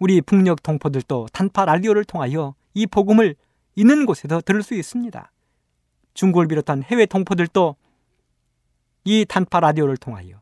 [0.00, 3.36] 우리 북녘 동포들도 단파 라디오를 통하여 이 복음을
[3.76, 5.30] 있는 곳에서 들을 수 있습니다.
[6.14, 7.76] 중국을 비롯한 해외 동포들도
[9.04, 10.40] 이 단파 라디오를 통하여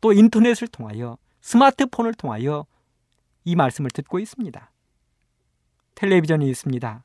[0.00, 2.66] 또 인터넷을 통하여 스마트폰을 통하여
[3.44, 4.70] 이 말씀을 듣고 있습니다.
[5.94, 7.04] 텔레비전이 있습니다.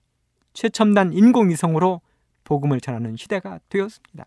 [0.53, 2.01] 최첨단 인공위성으로
[2.43, 4.25] 복음을 전하는 시대가 되었습니다.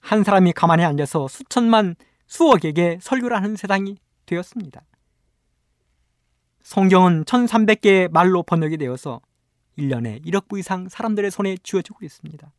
[0.00, 4.82] 한 사람이 가만히 앉아서 수천만 수억에게 설교를 하는 세상이 되었습니다.
[6.66, 9.20] 성경은 1300개의 말로 번역이 되어서
[9.78, 12.52] 1년에 1억 부 이상 사람들의 손에 쥐어지고 있습니다.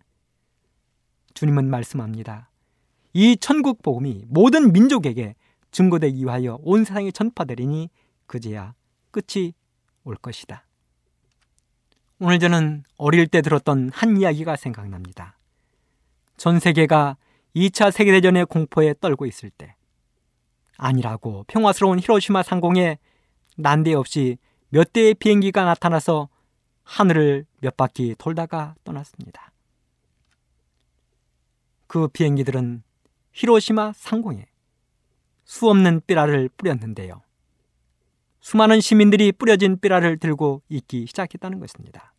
[1.34, 2.50] 주님은 말씀합니다.
[3.12, 5.36] 이 천국 복음이 모든 민족에게
[5.72, 7.90] 증거되기 위하여 온 세상에 전파되리니
[8.28, 8.76] 그제야
[9.12, 9.54] 끝이
[10.06, 10.66] 올 것이다.
[12.20, 15.38] 오늘 저는 어릴 때 들었던 한 이야기가 생각납니다.
[16.38, 17.18] 전 세계가
[17.58, 19.76] 2차 세계대전의 공포에 떨고 있을 때
[20.78, 23.00] 아니라고 평화스러운 히로시마 상공에
[23.58, 24.38] 난데없이
[24.70, 26.30] 몇 대의 비행기가 나타나서
[26.84, 29.52] 하늘을 몇 바퀴 돌다가 떠났습니다.
[31.88, 32.84] 그 비행기들은
[33.32, 34.46] 히로시마 상공에
[35.46, 37.22] 수없는 삐라를 뿌렸는데요.
[38.40, 42.14] 수많은 시민들이 뿌려진 삐라를 들고 있기 시작했다는 것입니다.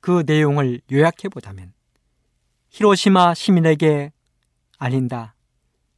[0.00, 1.72] 그 내용을 요약해 보자면
[2.70, 4.12] 히로시마 시민에게
[4.78, 5.34] 알린다.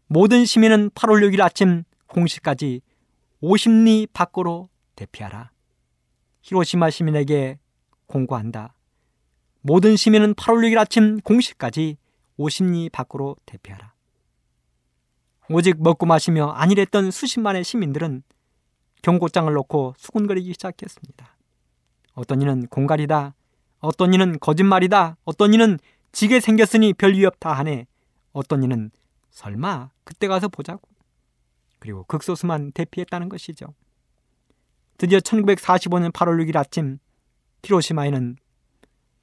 [0.07, 2.81] 모든 시민은 8월 6일 아침 공시까지
[3.42, 5.50] 50리 밖으로 대피하라.
[6.42, 7.59] 히로시마 시민에게
[8.07, 8.74] 공고한다.
[9.62, 11.96] 모든 시민은 8월 6일 아침 공시까지
[12.38, 13.92] 50리 밖으로 대피하라.
[15.50, 18.22] 오직 먹고 마시며 안일했던 수십만의 시민들은
[19.03, 21.37] 경고장을 놓고 수군거리기 시작했습니다.
[22.14, 23.35] 어떤 이는 공갈이다.
[23.81, 25.16] 어떤 이는 거짓말이다.
[25.24, 25.79] 어떤 이는
[26.12, 27.87] 지게 생겼으니 별 위협 다 하네.
[28.33, 28.90] 어떤 이는
[29.31, 30.83] 설마 그때 가서 보자고.
[31.81, 33.74] 그리고 극소수만 대피했다는 것이죠.
[34.99, 36.99] 드디어 1945년 8월 6일 아침
[37.64, 38.37] 히로시마에는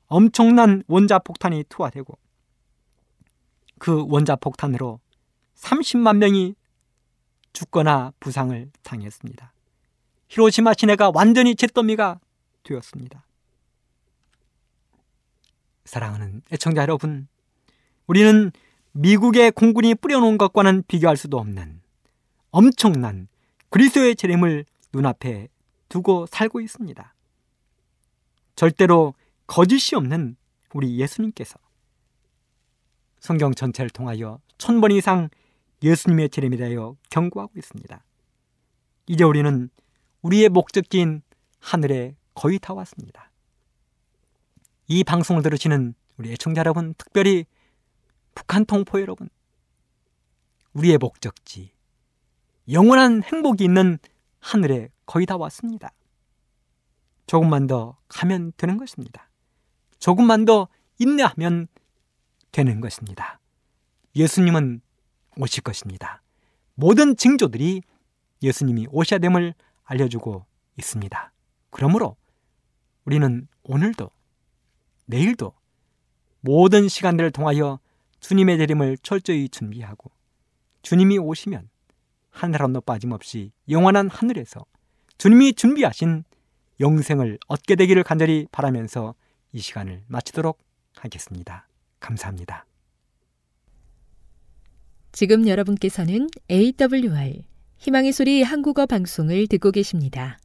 [0.08, 2.18] 엄청난 원자 폭탄이 투하되고
[3.80, 5.00] 그 원자 폭탄으로
[5.56, 6.56] 30만 명이
[7.54, 9.54] 죽거나 부상을 당했습니다.
[10.30, 12.20] 히로시마 시내가 완전히 잿더미가
[12.64, 13.24] 되었습니다.
[15.86, 17.28] 사랑하는 애청자 여러분,
[18.08, 18.52] 우리는
[18.92, 21.82] 미국의 공군이 뿌려놓은 것과는 비교할 수도 없는
[22.52, 23.28] 엄청난
[23.70, 25.50] 그리스도의 재림을 눈앞에
[25.90, 27.14] 두고 살고 있습니다.
[28.56, 29.14] 절대로
[29.46, 30.36] 거짓이 없는
[30.74, 31.60] 우리 예수님께서
[33.20, 35.30] 성경 전체를 통하여 천 번 이상
[35.84, 38.04] 예수님의 재림에 대하여 경고하고 있습니다.
[39.08, 39.70] 이제 우리는
[40.22, 41.22] 우리의 목적지인
[41.60, 43.32] 하늘에 거의 다 왔습니다.
[44.88, 47.46] 이 방송을 들으시는 우리 애청자 여러분, 특별히
[48.34, 49.30] 북한 통포 여러분,
[50.74, 51.72] 우리의 목적지,
[52.70, 53.98] 영원한 행복이 있는
[54.40, 55.92] 하늘에 거의 다 왔습니다.
[57.26, 59.30] 조금만 더 가면 되는 것입니다.
[60.00, 60.68] 조금만 더
[61.00, 61.68] 인내하면
[62.52, 63.40] 되는 것입니다.
[64.16, 64.82] 예수님은
[65.38, 66.22] 오실 것입니다.
[66.76, 67.82] 모든 징조들이
[68.42, 69.54] 예수님이 오셔야 됨을
[69.84, 70.46] 알려주고
[70.78, 71.32] 있습니다.
[71.70, 72.18] 그러므로
[73.06, 74.10] 우리는 오늘도
[75.06, 75.54] 내일도
[76.42, 77.80] 모든 시간들을 통하여
[78.20, 80.12] 주님의 재림을 철저히 준비하고
[80.82, 81.70] 주님이 오시면
[82.38, 84.66] 하늘 한도 빠짐없이 영원한 하늘에서
[85.18, 86.24] 주님이 준비하신
[86.80, 89.16] 영생을 얻게 되기를 간절히 바라면서
[89.52, 90.60] 이 시간을 마치도록
[90.96, 91.68] 하겠습니다.
[92.00, 92.66] 감사합니다.
[95.12, 97.42] 지금 여러분께서는 AWR
[97.80, 100.38] 희망의 소리 한국어 방송을 듣고 계십니다.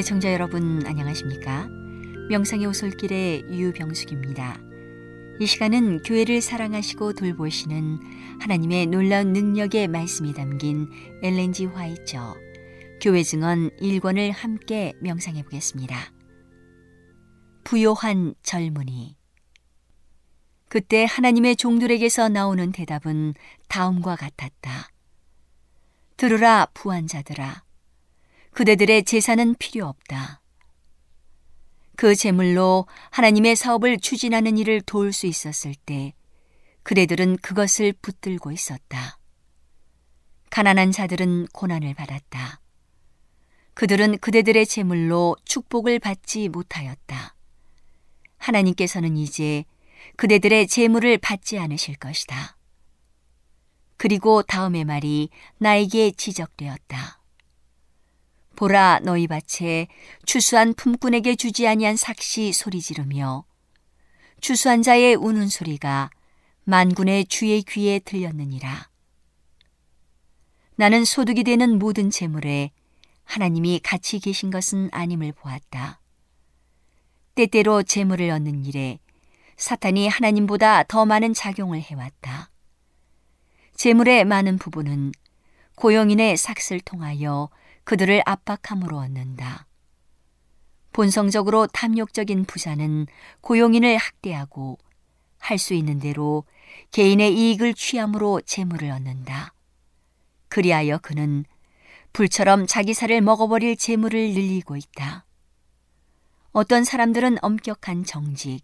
[0.00, 1.68] 애청자 여러분 안녕하십니까?
[2.30, 4.58] 명상의 오솔길의 유병숙입니다.
[5.38, 7.98] 이 시간은 교회를 사랑하시고 돌보시는
[8.40, 10.88] 하나님의 놀라운 능력의 말씀이 담긴
[11.22, 12.34] 엘렌지 화이처
[13.02, 15.94] 교회 증언 1권을 함께 명상해 보겠습니다.
[17.62, 19.18] 부요한 젊은이
[20.70, 23.34] 그때 하나님의 종들에게서 나오는 대답은
[23.68, 24.88] 다음과 같았다.
[26.16, 27.64] 들으라 부한 자들아
[28.52, 30.40] 그대들의 제사는 필요 없다.
[31.96, 36.14] 그 제물로 하나님의 사업을 추진하는 일을 도울 수 있었을 때
[36.82, 39.18] 그대들은 그것을 붙들고 있었다.
[40.48, 42.60] 가난한 자들은 고난을 받았다.
[43.74, 47.36] 그들은 그대들의 제물로 축복을 받지 못하였다.
[48.38, 49.64] 하나님께서는 이제
[50.16, 52.56] 그대들의 제물을 받지 않으실 것이다.
[53.96, 55.28] 그리고 다음의 말이
[55.58, 57.19] 나에게 지적되었다.
[58.60, 59.88] 보라 너희 밭에
[60.26, 63.46] 추수한 품꾼에게 주지 아니한 삭시 소리 지르며
[64.42, 66.10] 추수한 자의 우는 소리가
[66.64, 68.90] 만군의 주의 귀에 들렸느니라.
[70.76, 72.72] 나는 소득이 되는 모든 재물에
[73.24, 76.02] 하나님이 같이 계신 것은 아님을 보았다.
[77.36, 78.98] 때때로 재물을 얻는 일에
[79.56, 82.50] 사탄이 하나님보다 더 많은 작용을 해왔다.
[83.74, 85.12] 재물의 많은 부분은
[85.76, 87.48] 고용인의 삭슬 통하여
[87.90, 89.66] 그들을 압박함으로 얻는다.
[90.92, 93.08] 본성적으로 탐욕적인 부자는
[93.40, 94.78] 고용인을 학대하고
[95.40, 96.44] 할 수 있는 대로
[96.92, 99.54] 개인의 이익을 취함으로 재물을 얻는다.
[100.48, 101.44] 그리하여 그는
[102.12, 105.24] 불처럼 자기 살을 먹어버릴 재물을 늘리고 있다.
[106.52, 108.60] 어떤 사람들은 엄격한 정직,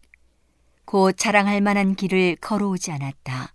[0.84, 3.52] 곧 자랑할 만한 길을 걸어오지 않았다.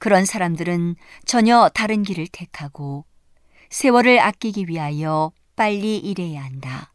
[0.00, 3.04] 그런 사람들은 전혀 다른 길을 택하고
[3.70, 6.92] 세월을 아끼기 위하여 빨리 일해야 한다.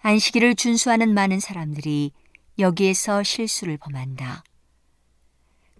[0.00, 2.12] 안식일을 준수하는 많은 사람들이
[2.58, 4.44] 여기에서 실수를 범한다.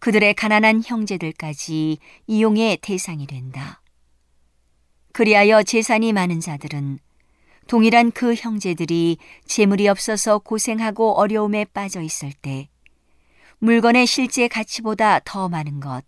[0.01, 3.81] 그들의 가난한 형제들까지 이용의 대상이 된다.
[5.13, 6.99] 그리하여 재산이 많은 자들은
[7.67, 12.69] 동일한 그 형제들이 재물이 없어서 고생하고 어려움에 빠져 있을 때
[13.59, 16.05] 물건의 실제 가치보다 더 많은 것,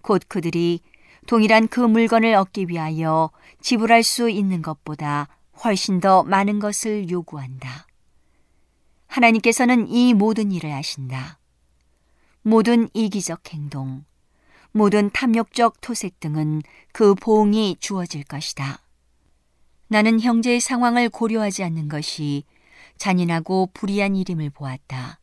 [0.00, 0.80] 곧 그들이
[1.28, 5.28] 동일한 그 물건을 얻기 위하여 지불할 수 있는 것보다
[5.62, 7.86] 훨씬 더 많은 것을 요구한다.
[9.08, 11.38] 하나님께서는 이 모든 일을 하신다.
[12.40, 14.06] 모든 이기적 행동,
[14.72, 16.62] 모든 탐욕적 토색 등은
[16.92, 18.80] 그 보응이 주어질 것이다.
[19.88, 22.44] 나는 형제의 상황을 고려하지 않는 것이
[22.96, 25.20] 잔인하고 불의한 일임을 보았다.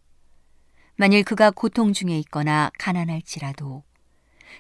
[0.98, 3.84] 만일 그가 고통 중에 있거나 가난할지라도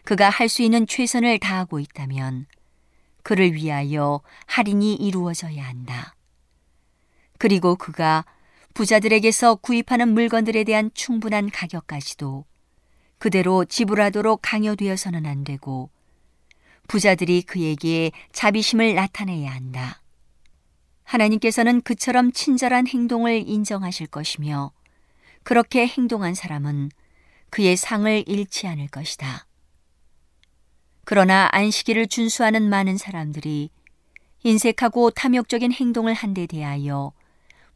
[0.04, 2.46] 그가 할 수 있는 최선을 다하고 있다면
[3.24, 6.16] 그를 위하여 할인이 이루어져야 한다.
[7.38, 8.26] 그리고 그가
[8.74, 12.46] 부자들에게서 구입하는 물건들에 대한 충분한 가격까지도
[13.18, 15.89] 그대로 지불하도록 강요되어서는 안 되고
[16.88, 20.02] 부자들이 그에게 자비심을 나타내야 한다.
[21.04, 24.72] 하나님께서는 그처럼 친절한 행동을 인정하실 것이며
[25.43, 26.89] 그렇게 행동한 사람은
[27.50, 29.48] 그의 상을 잃지 않을 것이다.
[31.06, 33.70] 그러나 안식일을 준수하는 많은 사람들이
[34.43, 37.14] 인색하고 탐욕적인 행동을 한 데 대하여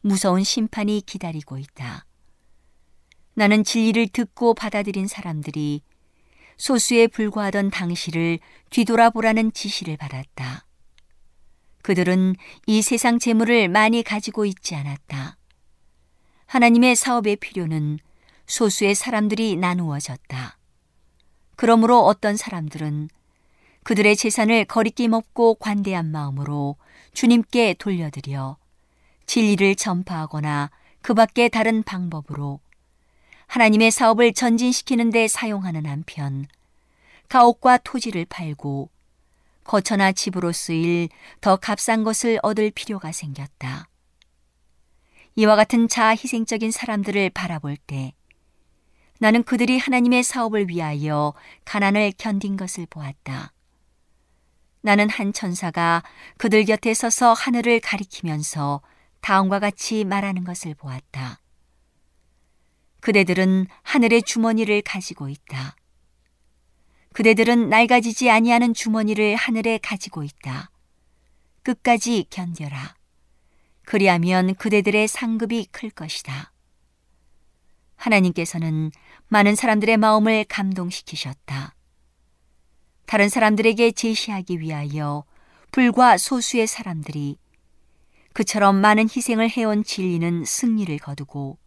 [0.02, 2.04] 무서운 심판이 기다리고 있다.
[3.34, 5.82] 나는 진리를 듣고 받아들인 사람들이
[6.56, 8.38] 소수에 불과하던 당시를
[8.70, 10.66] 뒤돌아보라는 지시를 받았다.
[11.82, 12.34] 그들은
[12.66, 15.36] 이 세상 재물을 많이 가지고 있지 않았다.
[16.46, 17.98] 하나님의 사업의 필요는
[18.46, 20.58] 소수의 사람들이 나누어졌다.
[21.56, 23.08] 그러므로 어떤 사람들은
[23.90, 26.76] 그들의 재산을 거리낌 없고 관대한 마음으로
[27.12, 28.56] 주님께 돌려드려
[29.26, 30.70] 진리를 전파하거나
[31.02, 32.60] 그 밖에 다른 방법으로
[33.48, 36.46] 하나님의 사업을 전진시키는 데 사용하는 한편
[37.28, 38.90] 가옥과 토지를 팔고
[39.64, 41.08] 거처나 집으로 쓰일
[41.40, 43.88] 더 값싼 것을 얻을 필요가 생겼다.
[45.34, 48.14] 이와 같은 자아 희생적인 사람들을 바라볼 때
[49.18, 51.34] 나는 그들이 하나님의 사업을 위하여
[51.64, 53.52] 가난을 견딘 것을 보았다.
[54.82, 56.02] 나는 한 천사가
[56.38, 58.80] 그들 곁에 서서 하늘을 가리키면서
[59.20, 61.40] 다음과 같이 말하는 것을 보았다.
[63.00, 65.76] 그대들은 하늘의 주머니를 가지고 있다.
[67.12, 70.70] 그대들은 낡아지지 아니하는 주머니를 하늘에 가지고 있다.
[71.62, 72.96] 끝까지 견뎌라.
[73.84, 76.52] 그리하면 그대들의 상급이 클 것이다.
[77.96, 78.92] 하나님께서는
[79.28, 81.74] 많은 사람들의 마음을 감동시키셨다.
[83.10, 85.24] 다른 사람들에게 제시하기 위하여
[85.72, 87.38] 불과 소수의 사람들이
[88.34, 91.58] 그처럼 많은 희생을 해온 진리는 승리를 거두고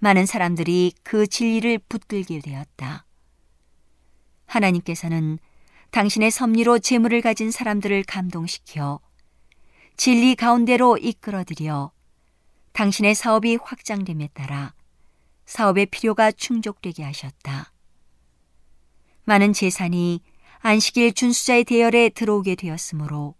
[0.00, 3.06] 많은 사람들이 그 진리를 붙들게 되었다.
[4.46, 5.38] 하나님께서는
[5.92, 8.98] 당신의 섭리로 재물을 가진 사람들을 감동시켜
[9.96, 11.92] 진리 가운데로 이끌어들여
[12.72, 14.74] 당신의 사업이 확장됨에 따라
[15.46, 17.70] 사업의 필요가 충족되게 하셨다.
[19.22, 20.33] 많은 재산이
[20.66, 23.34] 안식일 준수자의 대열에 들어오게 되었으므로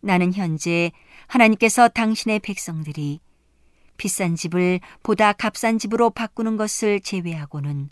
[0.00, 0.92] 나는 현재
[1.26, 3.20] 하나님께서 당신의 백성들이
[3.98, 7.90] 비싼 집을 보다 값싼 집으로 바꾸는 것을 제외하고는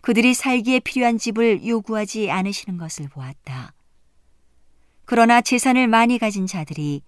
[0.00, 3.72] 그들이 살기에 필요한 집을 요구하지 않으시는 것을 보았다.
[5.04, 7.00] 그러나 재산을 많이 가진 자들이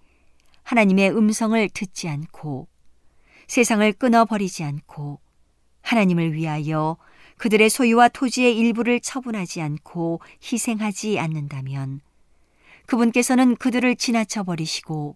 [0.63, 2.69] 하나님의 음성을 듣지 않고
[3.47, 5.19] 세상을 끊어버리지 않고
[5.81, 6.95] 하나님을 위하여
[7.37, 12.01] 그들의 소유와 토지의 일부를 처분하지 않고 희생하지 않는다면
[12.87, 15.15] 그분께서는 그들을 지나쳐 버리시고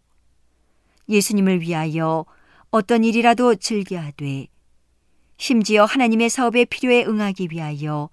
[1.09, 2.26] 예수님을 위하여
[2.69, 4.47] 어떤 일이라도 즐겨하되
[5.38, 8.09] 심지어 하나님의 사업의 필요에 응하기 위하여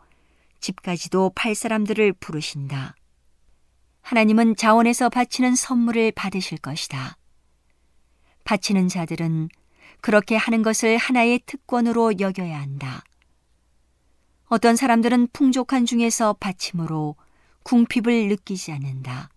[0.61, 2.97] 집까지도 팔 사람들을 부르신다.
[4.01, 7.17] 하나님은 자원에서 바치는 선물을 받으실 것이다.
[8.45, 9.51] 바치는 자들은
[10.01, 13.05] 그렇게 하는 것을 하나의 특권으로 여겨야 한다.
[14.49, 17.17] 어떤 사람들은 풍족한 중에서 바침으로
[17.65, 19.29] 궁핍을 느끼지 않는다.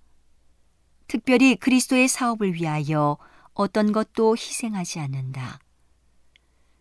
[1.07, 3.17] 특별히 그리스도의 사업을 위하여
[3.53, 5.59] 어떤 것도 희생하지 않는다.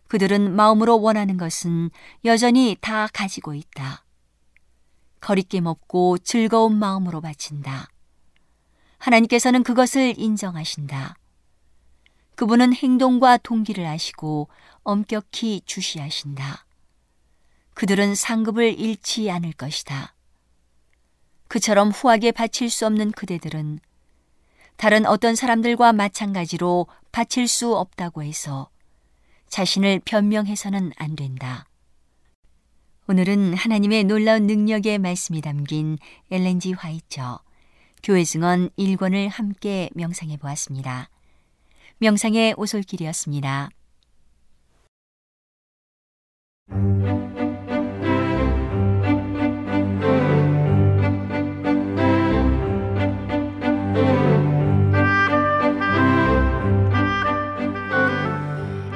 [0.07, 1.89] 그들은 마음으로 원하는 것은
[2.23, 4.05] 여전히 다 가지고 있다.
[5.19, 7.89] 거리낌 없고 즐거운 마음으로 바친다.
[8.97, 11.15] 하나님께서는 그것을 인정하신다.
[12.35, 14.47] 그분은 행동과 동기를 아시고
[14.83, 16.65] 엄격히 주시하신다.
[17.73, 20.13] 그들은 상급을 잃지 않을 것이다.
[21.47, 23.79] 그처럼 후하게 바칠 수 없는 그대들은
[24.77, 28.69] 다른 어떤 사람들과 마찬가지로 바칠 수 없다고 해서
[29.47, 31.67] 자신을 변명해서는 안 된다.
[33.07, 35.97] 오늘은 하나님의 놀라운 능력의 말씀이 담긴
[36.31, 37.41] 엘렌지 화이처
[38.01, 41.09] 교회 증언 1권을 함께 명상해 보았습니다.
[41.97, 43.69] 명상의 오솔길이었습니다.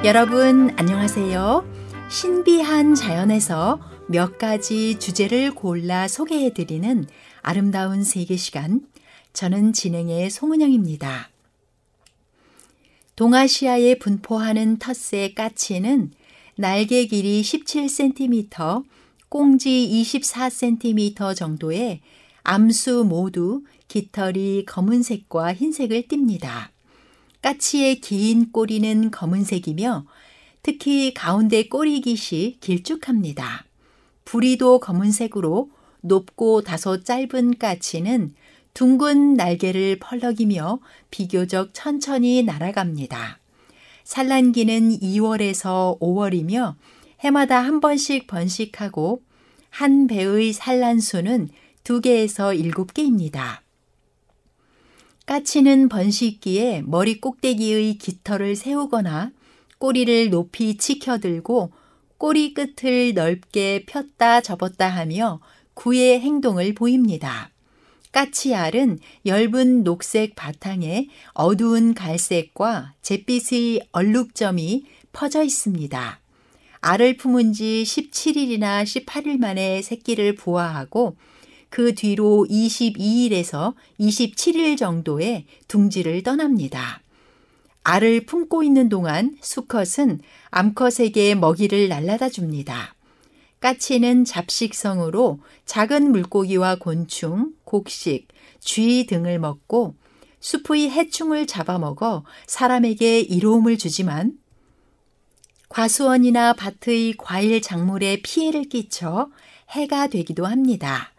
[0.06, 1.68] 여러분 안녕하세요.
[2.08, 7.04] 신비한 자연에서 몇 가지 주제를 골라 소개해 드리는
[7.42, 8.86] 아름다운 세계 시간.
[9.32, 11.28] 저는 진행의 송은영입니다.
[13.16, 16.12] 동아시아에 분포하는 텃새 까치는
[16.54, 18.84] 날개 길이 17cm,
[19.28, 22.00] 꽁지 24cm 정도의
[22.44, 26.75] 암수 모두 깃털이 검은색과 흰색을 띱니다.
[27.46, 30.04] 까치의 긴 꼬리는 검은색이며
[30.64, 33.64] 특히 가운데 꼬리깃이 길쭉합니다.
[34.24, 35.70] 부리도 검은색으로
[36.00, 38.34] 높고 다소 짧은 까치는
[38.74, 40.80] 둥근 날개를 펄럭이며
[41.12, 43.38] 비교적 천천히 날아갑니다.
[44.02, 46.74] 산란기는 2월에서 5월이며
[47.20, 49.22] 해마다 한 번씩 번식하고
[49.70, 51.50] 한 배의 산란수는
[51.84, 53.65] 2개에서 7개입니다.
[55.26, 59.32] 까치는 번식기에 머리 꼭대기의 깃털을 세우거나
[59.78, 61.72] 꼬리를 높이 치켜들고
[62.16, 65.40] 꼬리 끝을 넓게 폈다 접었다 하며
[65.74, 67.50] 구의 행동을 보입니다.
[68.12, 76.20] 까치알은 엷은 녹색 바탕에 어두운 갈색과 잿빛의 얼룩점이 퍼져 있습니다.
[76.80, 81.16] 알을 품은 지 17일이나 18일 만에 새끼를 부화하고
[81.76, 87.02] 그 뒤로 22일에서 27일 정도의 둥지를 떠납니다.
[87.84, 92.94] 알을 품고 있는 동안 수컷은 암컷에게 먹이를 날라다 줍니다.
[93.60, 99.96] 까치는 잡식성으로 작은 물고기와 곤충, 곡식, 쥐 등을 먹고
[100.40, 104.38] 숲의 해충을 잡아먹어 사람에게 이로움을 주지만
[105.68, 109.28] 과수원이나 밭의 과일 작물에 피해를 끼쳐
[109.68, 111.12] 해가 되기도 합니다.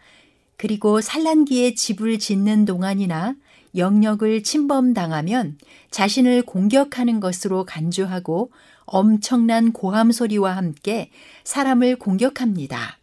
[0.58, 3.36] 그리고 산란기에 집을 짓는 동안이나
[3.76, 5.56] 영역을 침범당하면
[5.92, 8.50] 자신을 공격하는 것으로 간주하고
[8.84, 11.10] 엄청난 고함 소리와 함께
[11.44, 12.98] 사람을 공격합니다.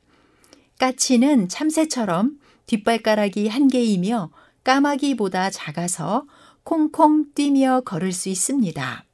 [0.80, 2.38] 까치는 참새처럼
[2.68, 4.32] 뒷발가락이 한 개이며
[4.66, 6.26] 까마귀보다 작아서
[6.64, 9.06] 콩콩 뛰며 걸을 수 있습니다.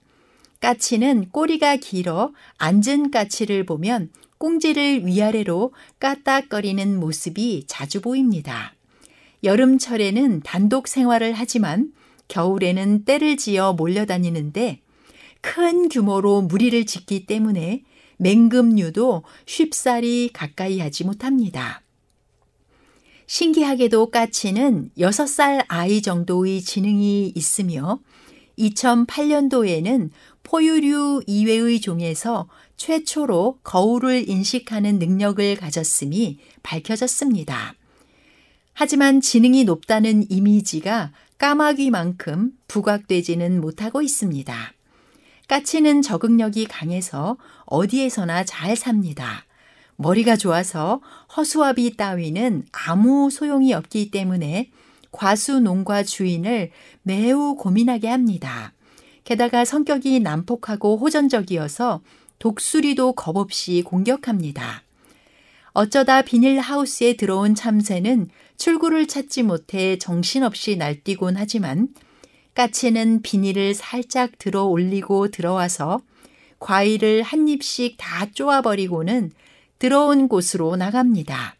[0.62, 4.10] 까치는 꼬리가 길어 앉은 까치를 보면
[4.42, 8.74] 꽁지를 위아래로 까딱거리는 모습이 자주 보입니다.
[9.44, 11.94] 여름철에는 단독 생활을 하지만
[12.28, 14.82] 겨울에는 떼를 지어 몰려다니는데
[15.42, 17.84] 큰 규모로 무리를 짓기 때문에
[18.18, 21.84] 맹금류도 쉽사리 가까이 하지 못합니다.
[23.28, 28.00] 신기하게도 까치는 6살 아이 정도의 지능이 있으며
[28.58, 30.10] 2008년도에는
[30.44, 32.48] 포유류 이외의 종에서
[32.82, 37.76] 최초로 거울을 인식하는 능력을 가졌음이 밝혀졌습니다.
[38.74, 44.74] 하지만 지능이 높다는 이미지가 까마귀만큼 부각되지는 못하고 있습니다.
[45.48, 49.46] 까치는 적응력이 강해서 어디에서나 잘 삽니다.
[49.98, 51.02] 머리가 좋아서
[51.38, 54.72] 허수아비 따위는 아무 소용이 없기 때문에
[55.12, 56.72] 과수 농가 주인을
[57.04, 58.74] 매우 고민하게 합니다.
[59.24, 62.02] 게다가 성격이 난폭하고 호전적이어서
[62.42, 64.82] 독수리도 겁없이 공격합니다.
[65.74, 71.90] 어쩌다 비닐하우스에 들어온 참새는 출구를 찾지 못해 정신없이 날뛰곤 하지만
[72.56, 76.02] 까치는 비닐을 살짝 들어 올리고 들어와서
[76.58, 79.32] 과일을 한 입씩 다 쪼아버리고는
[79.78, 81.56] 들어온 곳으로 나갑니다.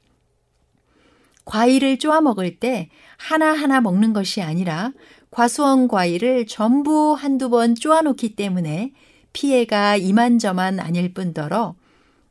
[1.46, 4.94] 과일을 쪼아 먹을 때 하나하나 먹는 것이 아니라
[5.30, 8.94] 과수원 과일을 전부 한두 번 쪼아 놓기 때문에
[9.34, 11.76] 피해가 이만저만 아닐 뿐더러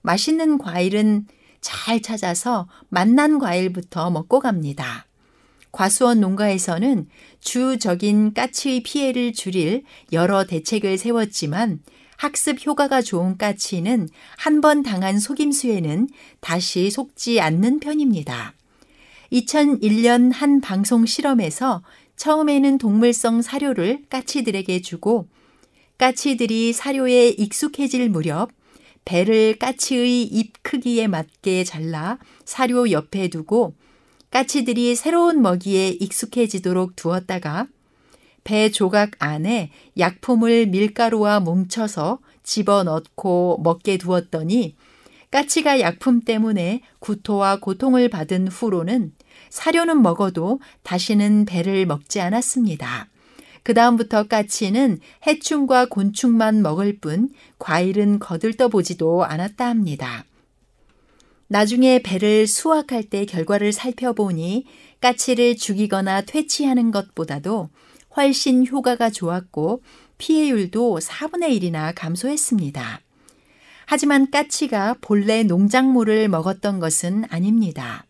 [0.03, 1.27] 맛있는 과일은
[1.61, 5.07] 잘 찾아서 맛난 과일부터 먹고 갑니다.
[5.73, 7.09] 과수원 농가에서는
[7.41, 11.81] 주적인 까치의 피해를 줄일 여러 대책을 세웠지만
[12.17, 16.09] 학습 효과가 좋은 까치는 한 번 당한 속임수에는
[16.41, 18.55] 다시 속지 않는 편입니다.
[19.33, 21.83] 2001년 한 방송 실험에서
[22.17, 25.29] 처음에는 동물성 사료를 까치들에게 주고
[26.01, 28.49] 까치들이 사료에 익숙해질 무렵
[29.05, 33.75] 배를 까치의 입 크기에 맞게 잘라 사료 옆에 두고
[34.31, 37.67] 까치들이 새로운 먹이에 익숙해지도록 두었다가
[38.45, 44.77] 배 조각 안에 약품을 밀가루와 뭉쳐서 집어넣고 먹게 두었더니
[45.31, 49.13] 까치가 약품 때문에 구토와 고통을 받은 후로는
[49.51, 53.10] 사료는 먹어도 다시는 배를 먹지 않았습니다.
[53.71, 54.99] 그 다음부터 까치는
[55.29, 57.29] 해충과 곤충만 먹을 뿐
[57.61, 60.25] 과일은 거들떠 보지도 않았다 합니다.
[61.47, 64.67] 나중에 배를 수확할 때 결과를 살펴보니
[65.01, 67.69] 까치를 죽이거나 퇴치하는 것보다도
[68.17, 69.85] 훨씬 효과가 좋았고
[70.19, 73.01] 피해율도 4분의 1이나 감소했습니다.
[73.87, 78.05] 하지만 까치가 본래 농작물을 먹었던 것은 아닙니다.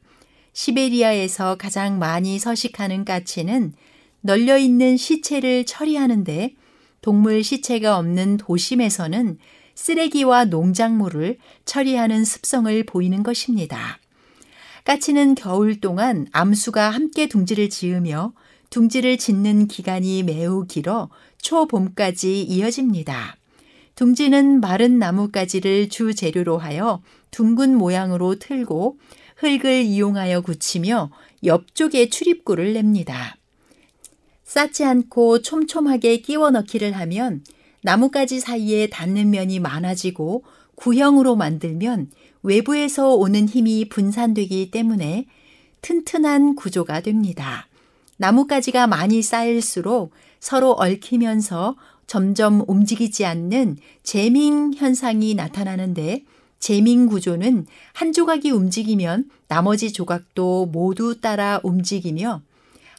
[0.54, 3.74] 시베리아에서 가장 많이 서식하는 까치는
[4.22, 6.54] 널려 있는 시체를 처리하는데
[7.00, 9.38] 동물 시체가 없는 도심에서는
[9.74, 13.98] 쓰레기와 농작물을 처리하는 습성을 보이는 것입니다.
[14.84, 18.32] 까치는 겨울 동안 암수가 함께 둥지를 지으며
[18.68, 21.08] 둥지를 짓는 기간이 매우 길어
[21.38, 23.36] 초봄까지 이어집니다.
[23.94, 28.98] 둥지는 마른 나뭇가지를 주 재료로 하여 둥근 모양으로 틀고
[29.36, 31.10] 흙을 이용하여 굳히며
[31.44, 33.36] 옆쪽에 출입구를 냅니다.
[34.50, 37.44] 쌓지 않고 촘촘하게 끼워 넣기를 하면
[37.82, 40.42] 나뭇가지 사이에 닿는 면이 많아지고
[40.74, 42.10] 구형으로 만들면
[42.42, 45.26] 외부에서 오는 힘이 분산되기 때문에
[45.82, 47.68] 튼튼한 구조가 됩니다.
[48.16, 51.76] 나뭇가지가 많이 쌓일수록 서로 얽히면서
[52.08, 56.24] 점점 움직이지 않는 재밍 현상이 나타나는데
[56.58, 62.42] 재밍 구조는 한 조각이 움직이면 나머지 조각도 모두 따라 움직이며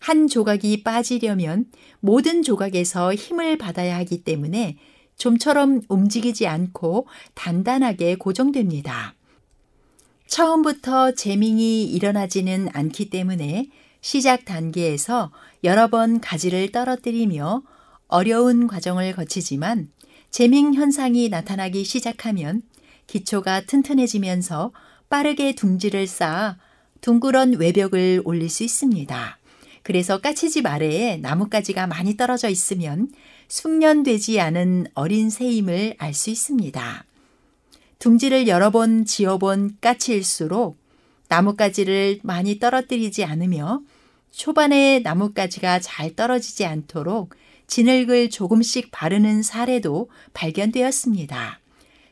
[0.01, 1.65] 한 조각이 빠지려면
[1.99, 4.77] 모든 조각에서 힘을 받아야 하기 때문에
[5.15, 9.13] 좀처럼 움직이지 않고 단단하게 고정됩니다.
[10.25, 13.69] 처음부터 재밍이 일어나지는 않기 때문에
[14.01, 15.31] 시작 단계에서
[15.63, 17.61] 여러 번 가지를 떨어뜨리며
[18.07, 19.91] 어려운 과정을 거치지만
[20.31, 22.63] 재밍 현상이 나타나기 시작하면
[23.05, 24.71] 기초가 튼튼해지면서
[25.09, 26.57] 빠르게 둥지를 쌓아
[27.01, 29.40] 둥그런 외벽을 올릴 수 있습니다.
[29.83, 33.09] 그래서 까치집 아래에 나뭇가지가 많이 떨어져 있으면
[33.47, 37.05] 숙련되지 않은 어린 새임을 알 수 있습니다.
[37.99, 40.77] 둥지를 여러 번 지어본 까치일수록
[41.27, 43.81] 나뭇가지를 많이 떨어뜨리지 않으며
[44.31, 47.35] 초반에 나뭇가지가 잘 떨어지지 않도록
[47.67, 51.59] 진흙을 조금씩 바르는 사례도 발견되었습니다.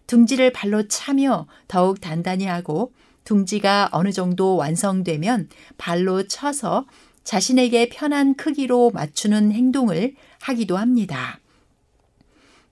[0.08, 2.94] 둥지를 발로 차며 더욱 단단히 하고
[3.26, 6.86] 둥지가 어느 정도 완성되면 발로 쳐서
[7.30, 11.40] 자신에게 편한 크기로 맞추는 행동을 하기도 합니다.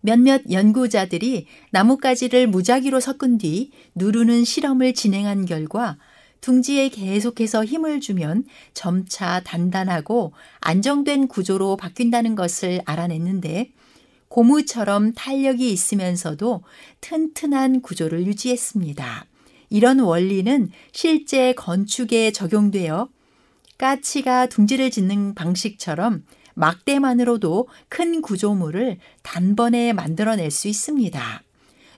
[0.02, 5.98] 몇몇 연구자들이 나뭇가지를 무작위로 섞은 뒤 누르는 실험을 진행한 결과
[6.42, 13.70] 둥지에 계속해서 힘을 주면 점차 단단하고 안정된 구조로 바뀐다는 것을 알아냈는데
[14.28, 16.64] 고무처럼 탄력이 있으면서도
[17.02, 19.26] 튼튼한 구조를 유지했습니다.
[19.70, 23.10] 이런 원리는 실제 건축에 적용되어
[23.78, 26.24] 까치가 둥지를 짓는 방식처럼
[26.56, 31.44] 막대만으로도 큰 구조물을 단번에 만들어낼 수 있습니다.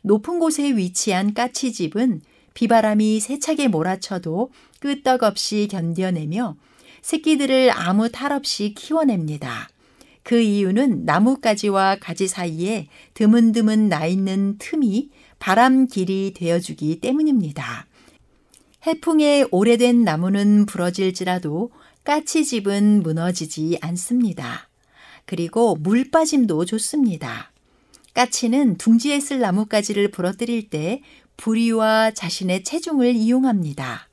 [0.01, 2.21] 높은 곳에 위치한 까치집은
[2.53, 6.57] 비바람이 세차게 몰아쳐도 끄떡없이 견뎌내며
[7.01, 9.69] 새끼들을 아무 탈 없이 키워냅니다.
[10.23, 15.09] 그 이유는 나뭇가지와 가지 사이에 드문드문 나 있는 틈이
[15.39, 17.87] 바람 길이 되어주기 때문입니다.
[18.85, 21.71] 해풍에 오래된 나무는 부러질지라도
[22.05, 24.69] 까치집은 무너지지 않습니다.
[25.25, 27.51] 그리고 물 빠짐도 좋습니다.
[28.13, 31.01] 까치는 둥지에 쓸 나뭇가지를 부러뜨릴 때
[31.37, 34.07] 부리와 자신의 체중을 이용합니다.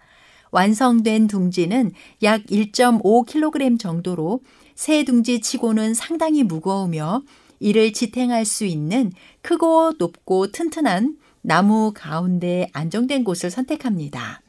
[0.50, 1.92] 완성된 둥지는
[2.22, 4.40] 약 1.5kg 정도로
[4.74, 7.22] 새 둥지 치고는 상당히 무거우며
[7.60, 9.12] 이를 지탱할 수 있는
[9.42, 14.42] 크고 높고 튼튼한 나무 가운데 안정된 곳을 선택합니다.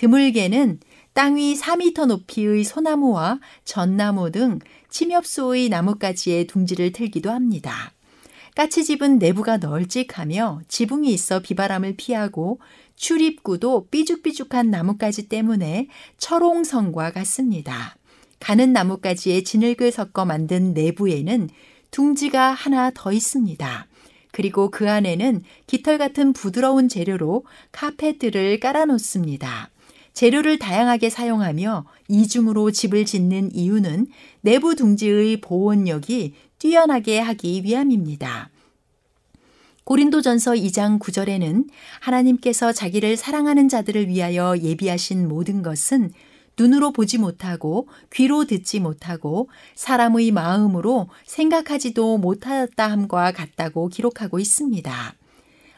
[0.00, 0.80] 드물게는
[1.12, 7.92] 땅 위 4m 높이의 소나무와 전나무 등 침엽수의 나뭇가지에 둥지를 틀기도 합니다.
[8.54, 12.60] 까치집은 내부가 널찍하며 지붕이 있어 비바람을 피하고
[12.96, 17.94] 출입구도 삐죽삐죽한 나뭇가지 때문에 철옹성과 같습니다.
[18.38, 21.50] 가는 나뭇가지에 진흙을 섞어 만든 내부에는
[21.90, 23.86] 둥지가 하나 더 있습니다.
[24.32, 29.70] 그리고 그 안에는 깃털 같은 부드러운 재료로 카페트를 깔아놓습니다.
[30.12, 34.06] 재료를 다양하게 사용하며 이중으로 집을 짓는 이유는
[34.42, 38.50] 내부 둥지의 보온력이 뛰어나게 하기 위함입니다.
[39.84, 41.68] 고린도전서 2장 9절에는
[42.00, 46.12] 하나님께서 자기를 사랑하는 자들을 위하여 예비하신 모든 것은
[46.58, 55.14] 눈으로 보지 못하고 귀로 듣지 못하고 사람의 마음으로 생각하지도 못하였다 함과 같다고 기록하고 있습니다.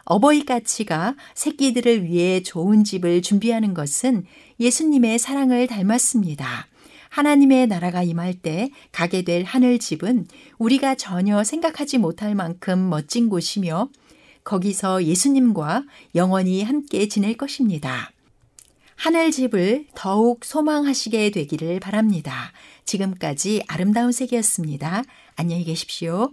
[0.05, 4.24] 어버이 까치가 새끼들을 위해 좋은 집을 준비하는 것은
[4.61, 6.66] 예수님의 사랑을 닮았습니다.
[7.09, 10.26] 하나님의 나라가 임할 때 가게 될 하늘 집은
[10.59, 13.90] 우리가 전혀 생각하지 못할 만큼 멋진 곳이며
[14.44, 15.84] 거기서 예수님과
[16.14, 18.11] 영원히 함께 지낼 것입니다.
[18.96, 22.53] 하늘 집을 더욱 소망하시게 되기를 바랍니다.
[22.84, 25.03] 지금까지 아름다운 세계였습니다.
[25.36, 26.32] 안녕히 계십시오.